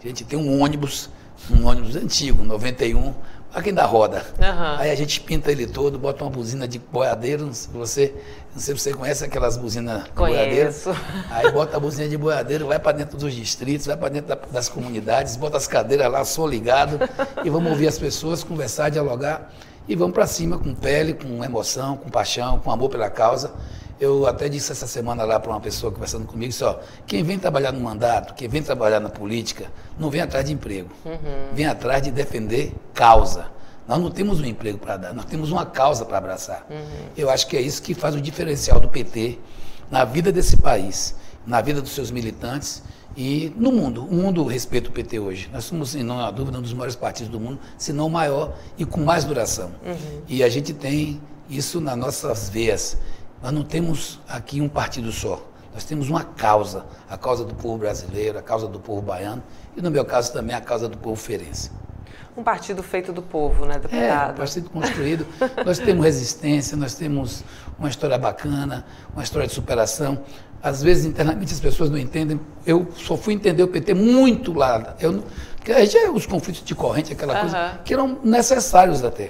A 0.01 0.07
gente 0.07 0.23
tem 0.23 0.39
um 0.39 0.61
ônibus, 0.61 1.09
um 1.51 1.65
ônibus 1.65 1.95
antigo, 1.95 2.43
91, 2.43 3.13
aqui 3.53 3.71
da 3.71 3.85
roda. 3.85 4.25
Uhum. 4.39 4.79
Aí 4.79 4.91
a 4.91 4.95
gente 4.95 5.21
pinta 5.21 5.51
ele 5.51 5.65
todo, 5.65 5.97
bota 5.97 6.23
uma 6.23 6.29
buzina 6.29 6.67
de 6.67 6.79
boiadeiro, 6.79 7.45
não 7.45 7.53
sei, 7.53 7.71
você, 7.73 8.13
não 8.53 8.61
sei 8.61 8.75
se 8.75 8.81
você 8.81 8.93
conhece 8.93 9.25
aquelas 9.25 9.57
buzinas 9.57 10.03
de 10.03 10.11
boiadeiro. 10.11 10.73
Aí 11.29 11.51
bota 11.51 11.77
a 11.77 11.79
buzina 11.79 12.07
de 12.07 12.17
boiadeiro, 12.17 12.67
vai 12.67 12.79
para 12.79 12.97
dentro 12.97 13.17
dos 13.17 13.33
distritos, 13.33 13.87
vai 13.87 13.97
para 13.97 14.09
dentro 14.09 14.29
da, 14.29 14.35
das 14.51 14.69
comunidades, 14.69 15.35
bota 15.35 15.57
as 15.57 15.67
cadeiras 15.67 16.11
lá, 16.11 16.23
som 16.25 16.47
ligado, 16.47 16.99
e 17.43 17.49
vamos 17.49 17.71
ouvir 17.71 17.87
as 17.87 17.97
pessoas, 17.97 18.43
conversar, 18.43 18.89
dialogar, 18.89 19.51
e 19.87 19.95
vamos 19.95 20.13
para 20.13 20.27
cima 20.27 20.57
com 20.57 20.75
pele, 20.75 21.13
com 21.13 21.43
emoção, 21.43 21.97
com 21.97 22.09
paixão, 22.09 22.59
com 22.59 22.71
amor 22.71 22.89
pela 22.89 23.09
causa. 23.09 23.51
Eu 23.99 24.27
até 24.27 24.47
disse 24.47 24.71
essa 24.71 24.85
semana 24.85 25.23
lá 25.23 25.39
para 25.39 25.51
uma 25.51 25.59
pessoa 25.59 25.91
conversando 25.91 26.25
comigo, 26.25 26.53
só, 26.53 26.79
quem 27.05 27.23
vem 27.23 27.39
trabalhar 27.39 27.71
no 27.71 27.79
mandato, 27.79 28.35
quem 28.35 28.47
vem 28.47 28.61
trabalhar 28.61 28.99
na 28.99 29.09
política, 29.09 29.71
não 29.97 30.09
vem 30.09 30.21
atrás 30.21 30.45
de 30.45 30.53
emprego, 30.53 30.89
uhum. 31.03 31.53
vem 31.53 31.65
atrás 31.65 32.03
de 32.03 32.11
defender 32.11 32.73
causa. 32.93 33.47
Nós 33.87 33.99
não 33.99 34.11
temos 34.11 34.39
um 34.39 34.45
emprego 34.45 34.77
para 34.77 34.97
dar, 34.97 35.13
nós 35.13 35.25
temos 35.25 35.49
uma 35.49 35.65
causa 35.65 36.05
para 36.05 36.17
abraçar. 36.17 36.65
Uhum. 36.69 37.07
Eu 37.15 37.29
acho 37.29 37.47
que 37.47 37.57
é 37.57 37.61
isso 37.61 37.81
que 37.81 37.93
faz 37.93 38.13
o 38.13 38.21
diferencial 38.21 38.79
do 38.79 38.89
PT 38.89 39.39
na 39.89 40.03
vida 40.03 40.31
desse 40.31 40.57
país, 40.57 41.15
na 41.45 41.61
vida 41.61 41.81
dos 41.81 41.91
seus 41.91 42.11
militantes 42.11 42.83
e 43.15 43.51
no 43.55 43.71
mundo. 43.71 44.03
O 44.03 44.13
mundo 44.13 44.43
respeita 44.43 44.89
o 44.89 44.91
PT 44.91 45.19
hoje. 45.19 45.49
Nós 45.51 45.63
somos, 45.63 45.89
sem 45.89 46.03
não 46.03 46.19
há 46.19 46.29
dúvida, 46.29 46.59
um 46.59 46.61
dos 46.61 46.73
maiores 46.73 46.95
partidos 46.95 47.31
do 47.31 47.39
mundo, 47.39 47.59
se 47.77 47.91
não 47.91 48.07
o 48.07 48.09
maior 48.09 48.53
e 48.77 48.85
com 48.85 48.99
mais 49.01 49.23
duração. 49.23 49.71
Uhum. 49.83 50.21
E 50.27 50.43
a 50.43 50.49
gente 50.49 50.73
tem 50.73 51.19
isso 51.49 51.79
nas 51.79 51.97
nossas 51.97 52.49
veias. 52.49 52.97
Nós 53.41 53.51
não 53.51 53.63
temos 53.63 54.19
aqui 54.27 54.61
um 54.61 54.69
partido 54.69 55.11
só. 55.11 55.45
Nós 55.73 55.83
temos 55.83 56.09
uma 56.09 56.23
causa, 56.23 56.85
a 57.07 57.17
causa 57.17 57.45
do 57.45 57.53
povo 57.53 57.77
brasileiro, 57.77 58.39
a 58.39 58.41
causa 58.41 58.67
do 58.67 58.79
povo 58.79 59.01
baiano 59.01 59.43
e, 59.75 59.81
no 59.81 59.91
meu 59.91 60.03
caso, 60.03 60.33
também 60.33 60.55
a 60.55 60.61
causa 60.61 60.89
do 60.89 60.97
povo 60.97 61.15
ferense. 61.15 61.71
Um 62.35 62.41
partido 62.43 62.81
feito 62.81 63.11
do 63.11 63.21
povo, 63.21 63.65
né, 63.65 63.75
deputado? 63.75 64.01
É, 64.01 64.31
um 64.31 64.35
partido 64.35 64.69
construído. 64.69 65.25
nós 65.63 65.77
temos 65.77 66.03
resistência, 66.03 66.75
nós 66.75 66.95
temos 66.95 67.43
uma 67.77 67.89
história 67.89 68.17
bacana, 68.17 68.85
uma 69.13 69.23
história 69.23 69.47
de 69.47 69.53
superação. 69.53 70.19
Às 70.61 70.81
vezes, 70.81 71.05
internamente, 71.05 71.53
as 71.53 71.59
pessoas 71.59 71.91
não 71.91 71.97
entendem. 71.97 72.39
Eu 72.65 72.87
só 72.95 73.15
fui 73.15 73.35
entender 73.35 73.61
o 73.61 73.67
PT 73.67 73.93
muito 73.93 74.53
lá. 74.53 74.95
Eu, 74.99 75.23
a 75.75 75.79
gente, 75.81 75.97
é 75.97 76.09
os 76.09 76.25
conflitos 76.25 76.63
de 76.63 76.73
corrente, 76.73 77.13
aquela 77.13 77.35
uhum. 77.35 77.41
coisa, 77.41 77.79
que 77.85 77.93
eram 77.93 78.19
necessários 78.23 79.03
até. 79.03 79.29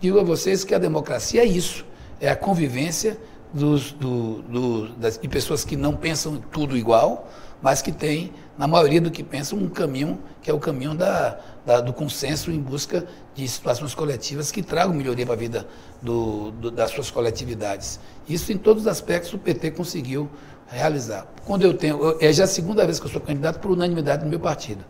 Digo 0.00 0.18
a 0.18 0.24
vocês 0.24 0.64
que 0.64 0.74
a 0.74 0.78
democracia 0.78 1.42
é 1.42 1.44
isso 1.44 1.84
é 2.20 2.28
a 2.28 2.36
convivência 2.36 3.18
dos, 3.52 3.92
do, 3.92 4.42
do, 4.42 4.88
das, 4.94 5.18
de 5.18 5.28
pessoas 5.28 5.64
que 5.64 5.76
não 5.76 5.94
pensam 5.94 6.36
tudo 6.50 6.76
igual, 6.76 7.28
mas 7.60 7.82
que 7.82 7.90
têm, 7.90 8.32
na 8.56 8.66
maioria 8.66 9.00
do 9.00 9.10
que 9.10 9.22
pensam, 9.22 9.58
um 9.58 9.68
caminho 9.68 10.18
que 10.40 10.50
é 10.50 10.54
o 10.54 10.58
caminho 10.58 10.94
da, 10.94 11.38
da, 11.66 11.80
do 11.80 11.92
consenso 11.92 12.50
em 12.50 12.60
busca 12.60 13.06
de 13.34 13.46
situações 13.48 13.94
coletivas 13.94 14.52
que 14.52 14.62
tragam 14.62 14.94
melhoria 14.94 15.26
para 15.26 15.34
a 15.34 15.38
vida 15.38 15.66
do, 16.00 16.50
das 16.70 16.90
suas 16.90 17.10
coletividades. 17.10 17.98
Isso 18.28 18.52
em 18.52 18.58
todos 18.58 18.82
os 18.82 18.88
aspectos 18.88 19.32
o 19.32 19.38
PT 19.38 19.72
conseguiu 19.72 20.30
realizar. 20.68 21.26
Quando 21.44 21.62
eu 21.62 21.74
tenho, 21.74 22.02
eu, 22.02 22.18
é 22.20 22.32
já 22.32 22.44
a 22.44 22.46
segunda 22.46 22.84
vez 22.84 23.00
que 23.00 23.06
eu 23.06 23.10
sou 23.10 23.20
candidato 23.20 23.58
por 23.58 23.70
unanimidade 23.70 24.22
do 24.24 24.28
meu 24.28 24.40
partido. 24.40 24.84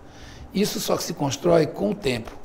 Isso 0.52 0.80
só 0.80 0.96
que 0.96 1.02
se 1.02 1.14
constrói 1.14 1.66
com 1.66 1.90
o 1.90 1.94
tempo, 1.94 2.36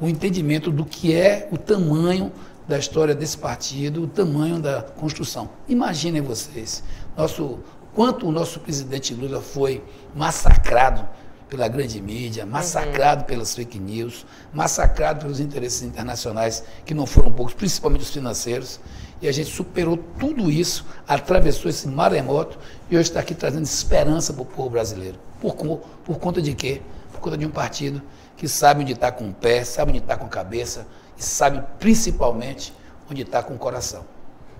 o 0.00 0.08
entendimento 0.08 0.70
do 0.70 0.84
que 0.84 1.14
é 1.14 1.48
o 1.52 1.56
tamanho 1.56 2.32
da 2.66 2.78
história 2.78 3.14
desse 3.14 3.36
partido, 3.36 4.02
o 4.02 4.06
tamanho 4.06 4.58
da 4.60 4.82
construção. 4.82 5.50
Imaginem 5.68 6.22
vocês, 6.22 6.82
nosso, 7.16 7.60
quanto 7.94 8.26
o 8.26 8.32
nosso 8.32 8.60
presidente 8.60 9.14
Lula 9.14 9.40
foi 9.40 9.82
massacrado 10.14 11.06
pela 11.48 11.68
grande 11.68 12.00
mídia, 12.00 12.44
massacrado 12.46 13.20
uhum. 13.20 13.26
pelas 13.26 13.54
fake 13.54 13.78
news, 13.78 14.26
massacrado 14.52 15.20
pelos 15.20 15.38
interesses 15.40 15.82
internacionais, 15.82 16.64
que 16.84 16.94
não 16.94 17.06
foram 17.06 17.30
poucos, 17.30 17.54
principalmente 17.54 18.02
os 18.02 18.10
financeiros. 18.10 18.80
E 19.22 19.28
a 19.28 19.32
gente 19.32 19.50
superou 19.50 19.96
tudo 20.18 20.50
isso, 20.50 20.84
atravessou 21.06 21.70
esse 21.70 21.86
maremoto 21.86 22.58
e 22.90 22.96
hoje 22.96 23.08
está 23.08 23.20
aqui 23.20 23.34
trazendo 23.34 23.64
esperança 23.64 24.32
para 24.32 24.42
o 24.42 24.46
povo 24.46 24.70
brasileiro. 24.70 25.16
Por, 25.40 25.54
por 25.54 26.18
conta 26.18 26.42
de 26.42 26.54
quê? 26.54 26.82
Por 27.12 27.20
conta 27.20 27.36
de 27.36 27.46
um 27.46 27.50
partido 27.50 28.02
que 28.36 28.48
sabe 28.48 28.82
onde 28.82 28.92
está 28.92 29.12
com 29.12 29.28
o 29.28 29.32
pé, 29.32 29.64
sabe 29.64 29.90
onde 29.92 30.00
está 30.00 30.16
com 30.16 30.26
a 30.26 30.28
cabeça, 30.28 30.86
sabe 31.26 31.62
principalmente 31.78 32.72
onde 33.10 33.22
está 33.22 33.42
com 33.42 33.54
o 33.54 33.58
coração. 33.58 34.04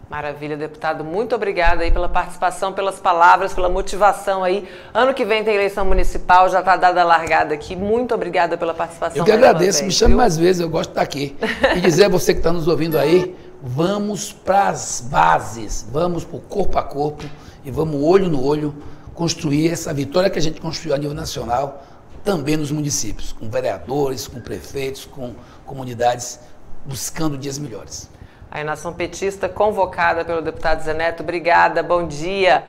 Maravilha, 0.09 0.57
deputado. 0.57 1.03
Muito 1.03 1.35
obrigada 1.35 1.83
aí 1.83 1.91
pela 1.91 2.09
participação, 2.09 2.73
pelas 2.73 3.01
palavras, 3.01 3.55
pela 3.55 3.69
motivação 3.69 4.45
aí. 4.45 4.69
Ano 4.93 5.15
que 5.15 5.25
vem 5.25 5.43
tem 5.43 5.55
eleição 5.55 5.85
municipal, 5.85 6.49
já 6.49 6.61
está 6.61 6.77
dada 6.77 7.01
a 7.01 7.05
largada 7.05 7.55
aqui. 7.55 7.75
Muito 7.75 8.15
obrigada 8.15 8.57
pela 8.57 8.75
participação. 8.75 9.17
Eu 9.17 9.25
que 9.25 9.33
agradeço, 9.33 9.81
vez, 9.81 9.87
me 9.87 9.91
chame 9.91 10.15
mais 10.15 10.37
vezes, 10.37 10.61
eu 10.61 10.69
gosto 10.69 10.91
de 10.91 10.93
estar 10.93 11.03
aqui. 11.03 11.37
E 11.77 11.81
dizer 11.81 12.05
a 12.05 12.09
você 12.09 12.33
que 12.33 12.41
está 12.41 12.53
nos 12.53 12.69
ouvindo 12.69 12.99
aí, 12.99 13.35
vamos 13.63 14.33
para 14.33 14.69
as 14.69 15.01
bases, 15.01 15.87
vamos 15.91 16.23
para 16.23 16.37
o 16.37 16.41
corpo 16.41 16.79
a 16.79 16.83
corpo 16.83 17.25
e 17.65 17.71
vamos 17.71 18.01
olho 18.03 18.29
no 18.29 18.45
olho 18.45 18.75
construir 19.15 19.71
essa 19.71 19.93
vitória 19.95 20.29
que 20.29 20.39
a 20.39 20.43
gente 20.43 20.61
construiu 20.61 20.95
a 20.95 20.99
nível 20.99 21.15
nacional 21.15 21.83
também 22.23 22.57
nos 22.57 22.71
municípios, 22.71 23.33
com 23.33 23.51
vereadores, 23.51 24.27
com 24.27 24.41
prefeitos, 24.41 25.05
com 25.05 25.35
comunidades, 25.67 26.41
buscando 26.85 27.39
dias 27.39 27.59
melhores. 27.59 28.09
A 28.51 28.63
nação 28.63 28.93
petista 28.93 29.49
convocada 29.49 30.25
pelo 30.25 30.41
deputado 30.41 30.83
Zeneto. 30.83 31.23
Obrigada, 31.23 31.83
bom 31.83 32.07
dia. 32.07 32.63